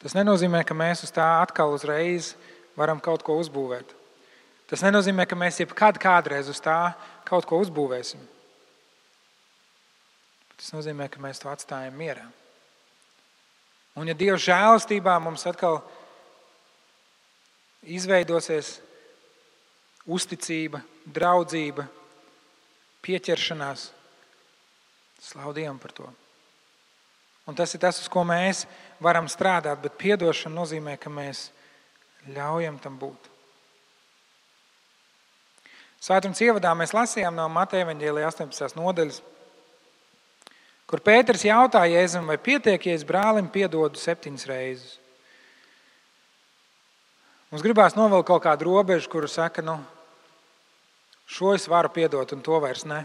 Tas 0.02 0.16
nenozīmē, 0.16 0.60
ka 0.66 0.76
mēs 0.76 1.06
uz 1.06 1.12
tā 1.14 1.24
atkal 1.40 1.72
uzreiz 1.72 2.34
varam 2.76 3.00
kaut 3.00 3.22
ko 3.24 3.38
uzbūvēt. 3.40 3.94
Tas 4.68 4.82
nenozīmē, 4.84 5.26
ka 5.28 5.36
mēs 5.38 5.60
jebkad 5.62 6.00
kādreiz 6.02 6.48
uz 6.50 6.60
tā 6.60 6.94
kaut 7.28 7.46
ko 7.48 7.60
uzbūvēsim. 7.62 8.20
Tas 10.58 10.72
nozīmē, 10.74 11.08
ka 11.12 11.20
mēs 11.22 11.40
to 11.42 11.50
atstājam 11.52 11.96
mierā. 11.98 12.24
Un 13.94 14.10
ja 14.10 14.16
Dieva 14.18 14.38
žēlastībā 14.40 15.14
mums 15.22 15.46
atkal 15.46 15.78
izveidosies 17.84 18.78
uzticība, 20.04 20.82
draudzība, 21.04 21.86
pieķeršanās. 23.04 23.88
Slavu 25.24 25.54
Dievam 25.56 25.78
par 25.80 25.94
to. 25.96 26.10
Un 27.44 27.56
tas 27.56 27.74
ir 27.76 27.82
tas, 27.82 27.98
uz 28.00 28.08
ko 28.08 28.22
mēs 28.24 28.64
varam 29.04 29.28
strādāt, 29.28 29.82
bet 29.82 30.00
atdošana 30.14 30.56
nozīmē, 30.56 30.96
ka 31.00 31.12
mēs 31.12 31.50
ļaujam 32.32 32.78
tam 32.80 32.96
būt. 33.00 33.30
Svētdienas 36.04 36.40
ievadā 36.44 36.72
mēs 36.76 36.92
lasījām 36.96 37.36
no 37.36 37.46
Mateja 37.52 37.86
Vāģēlijas 37.88 38.40
18. 38.40 38.76
nodaļas, 38.76 39.22
kur 40.88 41.00
Pēters 41.04 41.44
jautāja 41.44 42.00
Jēzum, 42.00 42.28
vai 42.28 42.36
pietiek, 42.36 42.80
ja 42.86 42.96
es 42.96 43.04
brālim 43.08 43.48
piedodu 43.52 44.00
septiņas 44.00 44.48
reizes. 44.48 44.98
Mums 47.52 47.64
gribās 47.64 47.96
novilkt 47.96 48.28
kaut 48.28 48.44
kādu 48.44 48.68
robežu, 48.68 49.08
kuru 49.12 49.28
saka, 49.30 49.62
nu, 49.64 49.78
Šo 51.26 51.54
es 51.54 51.68
varu 51.68 51.88
piedot, 51.88 52.32
un 52.36 52.42
to 52.44 52.58
vairs 52.60 52.84
ne. 52.84 53.04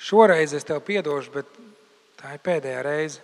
Šoreiz 0.00 0.54
es 0.56 0.64
tev 0.64 0.80
piedošu, 0.84 1.32
bet 1.34 1.58
tā 2.22 2.36
ir 2.36 2.42
pēdējā 2.46 2.86
reize. 2.86 3.20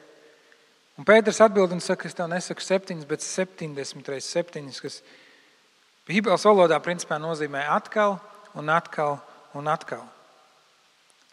Un 0.99 1.07
Pēters 1.07 1.39
atbild 1.45 1.71
un 1.71 1.83
saka, 1.83 2.09
es 2.11 2.17
tev 2.19 2.27
nesaku 2.31 2.65
septiņas, 2.65 3.07
bet 3.07 3.23
septiņdesmit 3.23 4.09
reizes 4.11 4.35
septiņas, 4.35 4.81
kas 4.83 5.01
Bībeles 6.09 6.47
valodā 6.49 6.81
principā 6.83 7.21
nozīmē 7.23 7.63
atkal 7.71 8.17
un 8.59 8.73
atkal 8.75 9.21
un 9.55 9.69
atkal. 9.71 10.03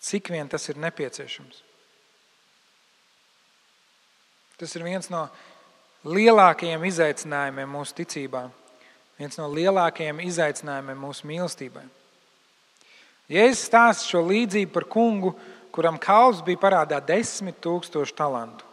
Cik 0.05 0.29
vien 0.29 0.49
tas 0.51 0.67
ir 0.69 0.77
nepieciešams. 0.77 1.63
Tas 4.59 4.75
ir 4.77 4.85
viens 4.85 5.09
no 5.09 5.25
lielākajiem 6.05 6.85
izaicinājumiem 6.91 7.71
mūsu 7.73 7.97
ticībā, 7.97 8.45
viens 9.17 9.39
no 9.39 9.49
lielākajiem 9.49 10.21
izaicinājumiem 10.27 11.01
mūsu 11.01 11.25
mīlestībai. 11.31 11.87
Jēzus 13.31 13.65
stāsta 13.65 14.11
šo 14.11 14.21
līdzību 14.29 14.71
par 14.75 14.85
kungu, 14.91 15.33
kuram 15.75 15.99
kalps 15.99 16.39
bija 16.45 16.61
parādā 16.61 17.01
desmit 17.03 17.59
tūkstošu 17.63 18.15
talantu. 18.15 18.63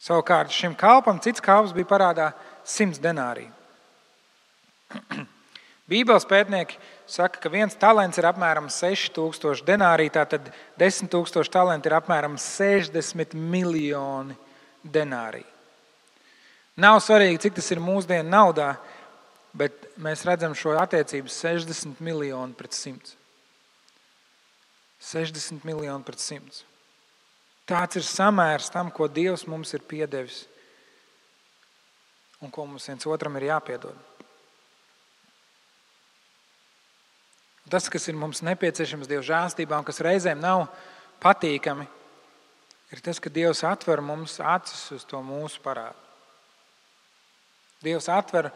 Savukārt 0.00 0.52
šim 0.54 0.72
kalpam 0.78 1.20
cits 1.20 1.44
kalps 1.44 1.74
bija 1.76 1.88
parādā 1.90 2.30
simts 2.64 3.00
denāriju. 3.02 3.52
Bībeles 5.90 6.24
pētnieki 6.30 6.78
saka, 7.10 7.40
ka 7.42 7.50
viens 7.52 7.76
talants 7.76 8.18
ir 8.18 8.28
apmēram 8.30 8.70
6000 8.72 9.66
denāriju, 9.66 10.14
tātad 10.14 10.48
10 10.80 11.10
000 11.12 11.52
talanti 11.52 11.90
ir 11.90 11.96
apmēram 11.98 12.38
60 12.40 13.34
miljoni 13.34 14.38
denāriju. 14.86 15.48
Nav 16.80 17.02
svarīgi, 17.04 17.42
cik 17.44 17.58
tas 17.58 17.68
ir 17.74 17.82
mūsdienu 17.82 18.30
naudā, 18.30 18.70
bet 19.52 19.90
mēs 20.00 20.22
redzam 20.24 20.54
šo 20.56 20.78
attiecību 20.80 21.28
60 21.28 22.00
miljoni 22.00 22.56
pret 22.56 22.72
100. 22.72 23.19
60 25.10 25.66
miljoni 25.66 26.06
pret 26.06 26.22
100. 26.22 26.62
Tāds 27.70 27.98
ir 27.98 28.06
samērs 28.06 28.70
tam, 28.72 28.90
ko 28.90 29.06
Dievs 29.10 29.46
mums 29.46 29.74
ir 29.74 29.84
piedevis 29.86 30.44
un 32.40 32.50
ko 32.50 32.64
mums 32.66 32.88
viens 32.88 33.06
otram 33.06 33.36
ir 33.36 33.50
jāpiedod. 33.50 33.96
Tas, 37.70 37.86
kas 37.86 38.08
ir 38.10 38.16
mums 38.18 38.40
nepieciešams 38.42 39.06
Dieva 39.06 39.22
žēlstībā 39.22 39.78
un 39.78 39.86
kas 39.86 40.02
reizēm 40.02 40.40
nav 40.42 40.64
patīkami, 41.22 41.84
ir 42.90 43.02
tas, 43.04 43.20
ka 43.22 43.30
Dievs 43.30 43.62
atver 43.68 44.02
mums 44.02 44.40
acis 44.42 44.88
uz 44.96 45.04
to 45.06 45.20
mūsu 45.22 45.60
parādu. 45.62 45.94
Dievs 47.84 48.10
atver 48.12 48.50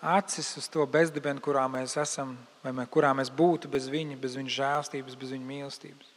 acis 0.00 0.56
uz 0.60 0.68
to 0.68 0.84
bezdibeni, 0.86 1.40
kurā 1.42 1.64
mēs 1.70 1.96
esam, 2.00 2.34
vai 2.64 2.72
mē, 2.76 2.86
kurā 2.90 3.12
mēs 3.16 3.30
būtu 3.32 3.70
bez 3.72 3.88
viņa, 3.90 4.18
bez 4.20 4.36
viņa 4.38 4.52
žēlstības, 4.56 5.16
bez 5.18 5.32
viņa 5.34 5.46
mīlestības. 5.46 6.12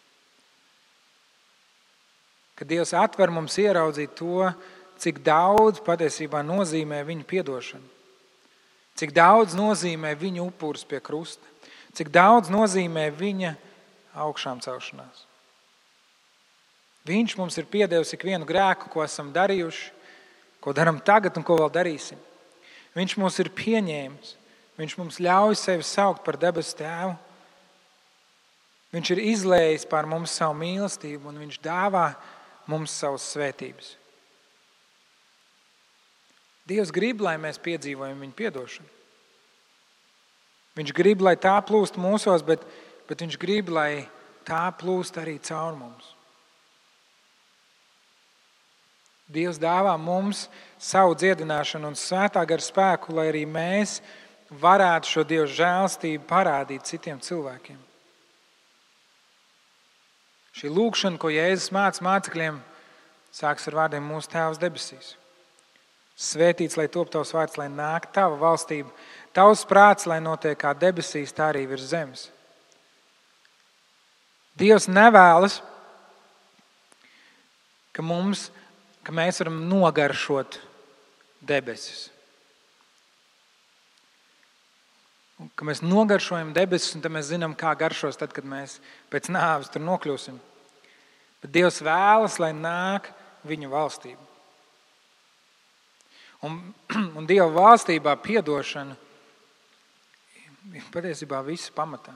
Kad 2.59 2.67
Dievs 2.67 2.91
atver 2.97 3.31
mums 3.31 3.55
ieraudzīt 3.61 4.17
to, 4.19 4.49
cik 4.99 5.21
daudz 5.23 5.79
patiesībā 5.85 6.41
nozīmē 6.43 6.99
viņa 7.07 7.23
piedošana, 7.27 7.87
cik 8.99 9.15
daudz 9.15 9.55
nozīmē 9.55 10.11
viņa 10.19 10.43
upuris 10.43 10.83
pie 10.83 10.99
krusta, 10.99 11.45
cik 11.95 12.11
daudz 12.11 12.51
nozīmē 12.51 13.07
viņa 13.15 13.55
augšām 14.19 14.59
celšanās. 14.59 15.23
Viņš 17.07 17.37
mums 17.39 17.55
ir 17.57 17.69
piedevis 17.71 18.11
ikvienu 18.13 18.45
grēku, 18.45 18.91
ko 18.91 19.01
esam 19.05 19.31
darījuši, 19.33 19.93
ko 20.59 20.75
darām 20.75 20.99
tagad 20.99 21.37
un 21.39 21.45
ko 21.47 21.55
vēl 21.61 21.71
darīsim. 21.71 22.19
Viņš 22.97 23.15
mūs 23.21 23.39
ir 23.43 23.51
pieņēmis. 23.55 24.35
Viņš 24.79 24.95
mums 24.97 25.19
ļauj 25.21 25.57
sevi 25.59 25.85
saukt 25.85 26.23
par 26.25 26.37
debesu 26.39 26.77
tēvu. 26.79 27.15
Viņš 28.95 29.11
ir 29.13 29.23
izlējis 29.35 29.85
pār 29.89 30.07
mums 30.09 30.33
savu 30.39 30.55
mīlestību 30.61 31.29
un 31.29 31.41
viņš 31.43 31.59
dāvā 31.61 32.07
mums 32.69 32.93
savas 32.95 33.27
svētības. 33.33 33.95
Dievs 36.69 36.93
grib, 36.93 37.21
lai 37.25 37.35
mēs 37.41 37.61
piedzīvojam 37.61 38.23
viņa 38.23 38.49
atdošanu. 38.49 38.95
Viņš 40.79 40.93
grib, 40.95 41.23
lai 41.25 41.35
tā 41.35 41.57
plūst 41.65 41.97
mūsos, 41.99 42.45
bet, 42.45 42.63
bet 43.09 43.25
viņš 43.25 43.37
grib, 43.41 43.71
lai 43.73 44.07
tā 44.47 44.69
plūst 44.79 45.17
arī 45.19 45.35
caur 45.43 45.75
mums. 45.75 46.13
Dievs 49.29 49.59
dāvā 49.61 49.93
mums 50.01 50.47
savu 50.81 51.13
dziedināšanu 51.13 51.91
un 51.91 51.97
svētā 51.97 52.41
gara 52.49 52.63
spēku, 52.65 53.13
lai 53.13 53.27
arī 53.29 53.43
mēs 53.45 53.99
varētu 54.49 55.11
šo 55.11 55.23
Dieva 55.29 55.45
žēlstību 55.45 56.25
parādīt 56.29 56.89
citiem 56.89 57.19
cilvēkiem. 57.21 57.77
Šī 60.57 60.71
lūkšana, 60.73 61.21
ko 61.21 61.29
Jēzus 61.29 61.69
māca 61.71 62.03
mācekļiem, 62.03 62.57
sākas 63.31 63.69
ar 63.69 63.77
vārdiem 63.83 64.09
mūsu 64.09 64.33
Tēvs 64.33 64.59
debesīs. 64.59 65.13
Svētīts, 66.19 66.75
lai 66.75 66.89
top 66.91 67.13
tavs 67.13 67.31
vārds, 67.31 67.55
lai 67.61 67.69
nāk 67.71 68.09
tava 68.11 68.35
valstība, 68.41 68.89
tavs 69.31 69.61
prāts, 69.69 70.09
lai 70.09 70.17
notiek 70.19 70.57
kā 70.59 70.73
debesīs, 70.75 71.31
tā 71.31 71.53
arī 71.53 71.63
virs 71.69 71.85
zemes. 71.93 72.25
Dievs 74.59 74.89
nevēlas, 74.91 75.61
ka, 77.95 78.03
mums, 78.03 78.49
ka 79.09 79.13
mēs 79.17 79.39
varam 79.41 79.55
nogaršot 79.65 80.59
debesis. 81.41 82.11
Un, 85.41 85.47
ka 85.57 85.65
mēs 85.65 85.81
nogaršojam 85.81 86.51
debesis, 86.53 86.93
un 86.93 87.15
mēs 87.15 87.31
zinām, 87.31 87.55
kā 87.57 87.71
garšos 87.79 88.19
tad, 88.21 88.35
kad 88.37 88.45
mēs 88.45 88.75
pēc 89.09 89.31
nāves 89.33 89.71
tur 89.73 89.81
nokļūsim. 89.81 90.37
Bet 91.41 91.55
Dievs 91.55 91.79
vēlas, 91.81 92.37
lai 92.37 92.51
nāk 92.53 93.09
viņa 93.49 93.71
valstība. 93.71 94.21
Un, 96.45 96.59
un 97.17 97.25
Dieva 97.25 97.49
valstībā 97.55 98.13
piedošana 98.21 98.93
ir 100.69 100.91
patiesībā 100.93 101.41
viss 101.47 101.73
pamatā. 101.73 102.13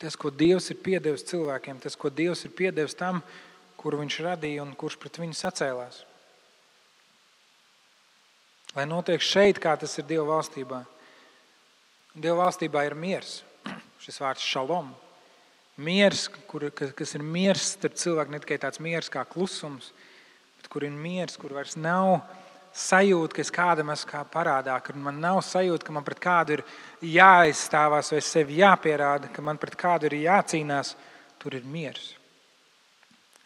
Tas, 0.00 0.16
ko 0.16 0.32
Dievs 0.32 0.70
ir 0.72 0.80
piedevis 0.80 1.28
cilvēkiem, 1.28 1.84
tas, 1.84 2.00
ko 2.00 2.08
Dievs 2.08 2.48
ir 2.48 2.56
piedevis 2.56 2.96
tam, 2.96 3.20
kuru 3.86 4.00
viņš 4.02 4.14
radīja 4.26 4.64
un 4.66 4.72
kurš 4.74 4.96
pret 4.98 5.20
viņu 5.22 5.36
sacēlās. 5.38 6.00
Lai 8.74 8.82
notiek 8.90 9.22
šeit, 9.22 9.60
kā 9.62 9.76
tas 9.78 9.94
ir 10.00 10.08
Dieva 10.08 10.26
valstībā. 10.32 10.80
Dieva 12.18 12.40
valstībā 12.40 12.82
ir 12.88 12.96
miers. 12.98 13.44
Šis 14.02 14.18
vārds 14.24 14.42
šalom. 14.42 14.90
Miers, 15.86 16.26
kur, 16.50 16.66
kas 16.74 17.14
ir 17.14 17.22
miers 17.22 17.76
starp 17.76 17.94
cilvēku, 18.00 18.34
ne 18.34 18.42
tikai 18.42 18.58
tāds 18.64 18.82
miers 18.82 19.12
kā 19.12 19.22
klusums, 19.28 19.92
bet 20.58 20.66
kur 20.72 20.88
ir 20.88 20.90
miers, 20.90 21.38
kur 21.38 21.54
vairs 21.54 21.78
nav 21.78 22.24
sajūta, 22.74 23.36
ka 23.38 23.44
es 23.44 23.54
kādam 23.54 23.94
esmu 23.94 24.10
kā 24.10 24.26
parādā, 24.32 24.80
ka 24.82 24.96
man 24.98 25.22
nav 25.22 25.44
sajūta, 25.46 25.86
ka 25.86 25.94
man 25.94 26.04
pret 26.04 26.26
kādu 26.26 26.58
ir 26.58 26.66
jāizstāvās 27.14 28.10
vai 28.16 28.24
sevi 28.24 28.58
jāpierāda, 28.64 29.30
ka 29.30 29.46
man 29.46 29.62
pret 29.62 29.78
kādu 29.78 30.10
ir 30.10 30.24
jācīnās. 30.26 30.96
Tur 31.38 31.54
ir 31.54 31.68
miers. 31.68 32.15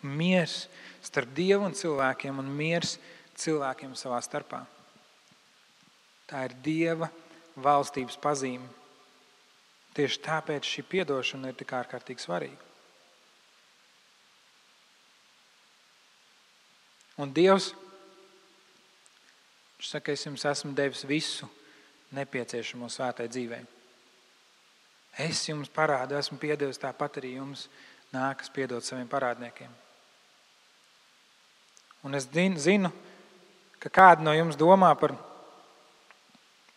Miers 0.03 0.65
starp 1.05 1.33
Dievu 1.37 1.67
un 1.69 1.77
cilvēkiem 1.77 2.39
un 2.41 2.49
miers 2.57 2.97
cilvēkiem 3.41 3.97
savā 3.99 4.21
starpā. 4.25 4.63
Tā 6.31 6.45
ir 6.47 6.57
Dieva 6.65 7.11
valstības 7.61 8.17
pazīme. 8.21 8.69
Tieši 9.97 10.21
tāpēc 10.23 10.67
šī 10.67 10.85
atdošana 11.03 11.51
ir 11.51 11.59
tik 11.59 11.73
ārkārtīgi 11.75 12.23
svarīga. 12.23 12.69
Un 17.21 17.35
Dievs 17.37 17.73
saka, 19.81 20.13
es 20.13 20.25
jums 20.25 20.45
esmu 20.47 20.73
devis 20.77 21.03
visu 21.09 21.49
nepieciešamo 22.17 22.89
svētai 22.91 23.29
dzīvei. 23.29 23.61
Es 25.21 25.43
jums 25.49 25.71
parādu, 25.73 26.17
esmu 26.17 26.39
piedevis 26.41 26.81
tāpat 26.81 27.19
arī 27.21 27.35
jums 27.37 27.67
nākas 28.15 28.53
piedot 28.55 28.85
saviem 28.85 29.09
parādniekiem. 29.11 29.80
Un 32.05 32.15
es 32.17 32.29
zinu, 32.33 32.91
ka 33.81 33.91
kādi 33.91 34.25
no 34.25 34.33
jums 34.33 34.57
domā 34.57 34.95
par 34.99 35.17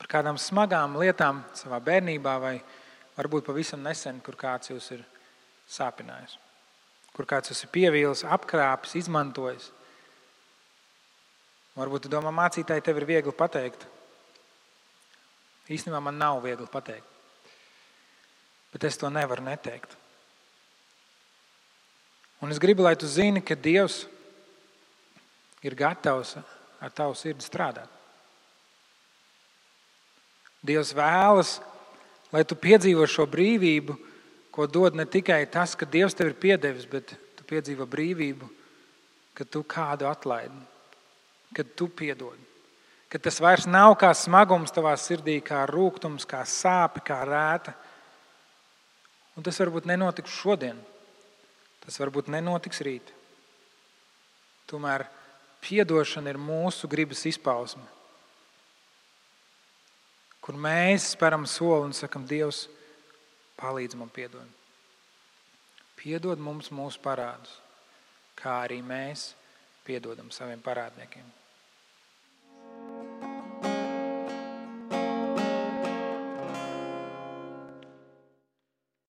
par 0.04 0.20
kādām 0.20 0.36
smagām 0.36 0.98
lietām 1.00 1.40
savā 1.56 1.80
bērnībā, 1.80 2.34
vai 2.44 2.58
varbūt 3.16 3.46
pavisam 3.48 3.80
nesen, 3.86 4.20
kur 4.20 4.36
kāds 4.36 4.74
jūs 4.74 4.90
ir 4.98 5.06
sāpinājis, 5.72 6.36
kur 7.16 7.28
kāds 7.30 7.54
jūs 7.54 7.64
ir 7.64 7.72
pievīlis, 7.72 8.26
apkrāpis, 8.28 8.98
izmantojis. 9.00 9.70
Varbūt 11.78 12.06
jūs 12.06 12.12
domājat, 12.12 12.40
mācītāji, 12.42 12.84
tev 12.84 13.00
ir 13.00 13.08
viegli 13.08 13.34
pateikt. 13.34 13.88
Īstenībā 15.72 16.02
man 16.04 16.20
nav 16.20 16.42
viegli 16.44 16.68
pateikt, 16.68 17.08
bet 18.74 18.84
es 18.84 19.00
to 19.00 19.08
nevaru 19.08 19.46
neteikt. 19.48 19.96
Un 22.44 22.52
es 22.52 22.60
gribu, 22.60 22.84
lai 22.84 22.98
tu 23.00 23.08
zini, 23.08 23.40
ka 23.40 23.56
Dievs 23.56 24.02
ir 25.64 25.76
gatavs 25.76 26.36
ar 26.84 26.92
tavu 26.92 27.16
sirdi 27.18 27.46
strādāt. 27.46 27.90
Dievs 30.64 30.94
vēlas, 30.96 31.58
lai 32.32 32.44
tu 32.48 32.56
piedzīvo 32.60 33.08
šo 33.10 33.26
brīvību, 33.28 33.96
ko 34.54 34.68
dod 34.68 34.96
ne 34.96 35.06
tikai 35.10 35.42
tas, 35.52 35.76
ka 35.76 35.88
Dievs 35.90 36.16
tev 36.16 36.32
ir 36.32 36.40
piedevis, 36.40 36.88
bet 36.88 37.16
tu 37.36 37.48
piedzīvo 37.48 37.88
brīvību, 37.90 38.48
ka 39.36 39.44
tu 39.44 39.64
kādu 39.68 40.08
atlaidi, 40.08 40.62
kad 41.56 41.74
tu 41.76 41.90
piedod. 41.92 42.38
Ka 43.12 43.20
tas 43.22 43.40
vairs 43.44 43.68
nav 43.70 43.96
kā 44.02 44.10
smagums 44.18 44.74
tavā 44.74 44.94
sirdī, 44.98 45.40
kā 45.46 45.66
rūkums, 45.70 46.26
kā 46.26 46.42
sāpe, 46.50 47.04
kā 47.06 47.20
rēta. 47.28 47.76
Un 49.38 49.46
tas 49.46 49.60
varbūt 49.62 49.86
nenotiks 49.90 50.34
šodien, 50.34 50.78
tas 51.84 51.98
varbūt 52.02 52.32
nenotiks 52.34 52.82
rīt. 52.86 53.12
Tomēr 54.70 55.06
piedošana 55.64 56.34
ir 56.34 56.40
mūsu 56.42 56.90
gribas 56.92 57.26
izpausme 57.30 57.88
kur 60.44 60.58
mēs 60.60 61.14
speram 61.14 61.46
soli 61.48 61.88
un 61.88 61.96
sakam, 61.96 62.26
Dievs, 62.28 62.66
palīdz 63.60 63.96
man 63.96 64.12
piedod. 64.12 64.50
Piedod 65.96 66.42
mums 66.44 66.68
mūsu 66.76 67.00
parādus, 67.04 67.54
kā 68.36 68.58
arī 68.66 68.82
mēs 68.84 69.30
piedodam 69.88 70.32
saviem 70.36 70.60
parādniekiem. 70.64 71.24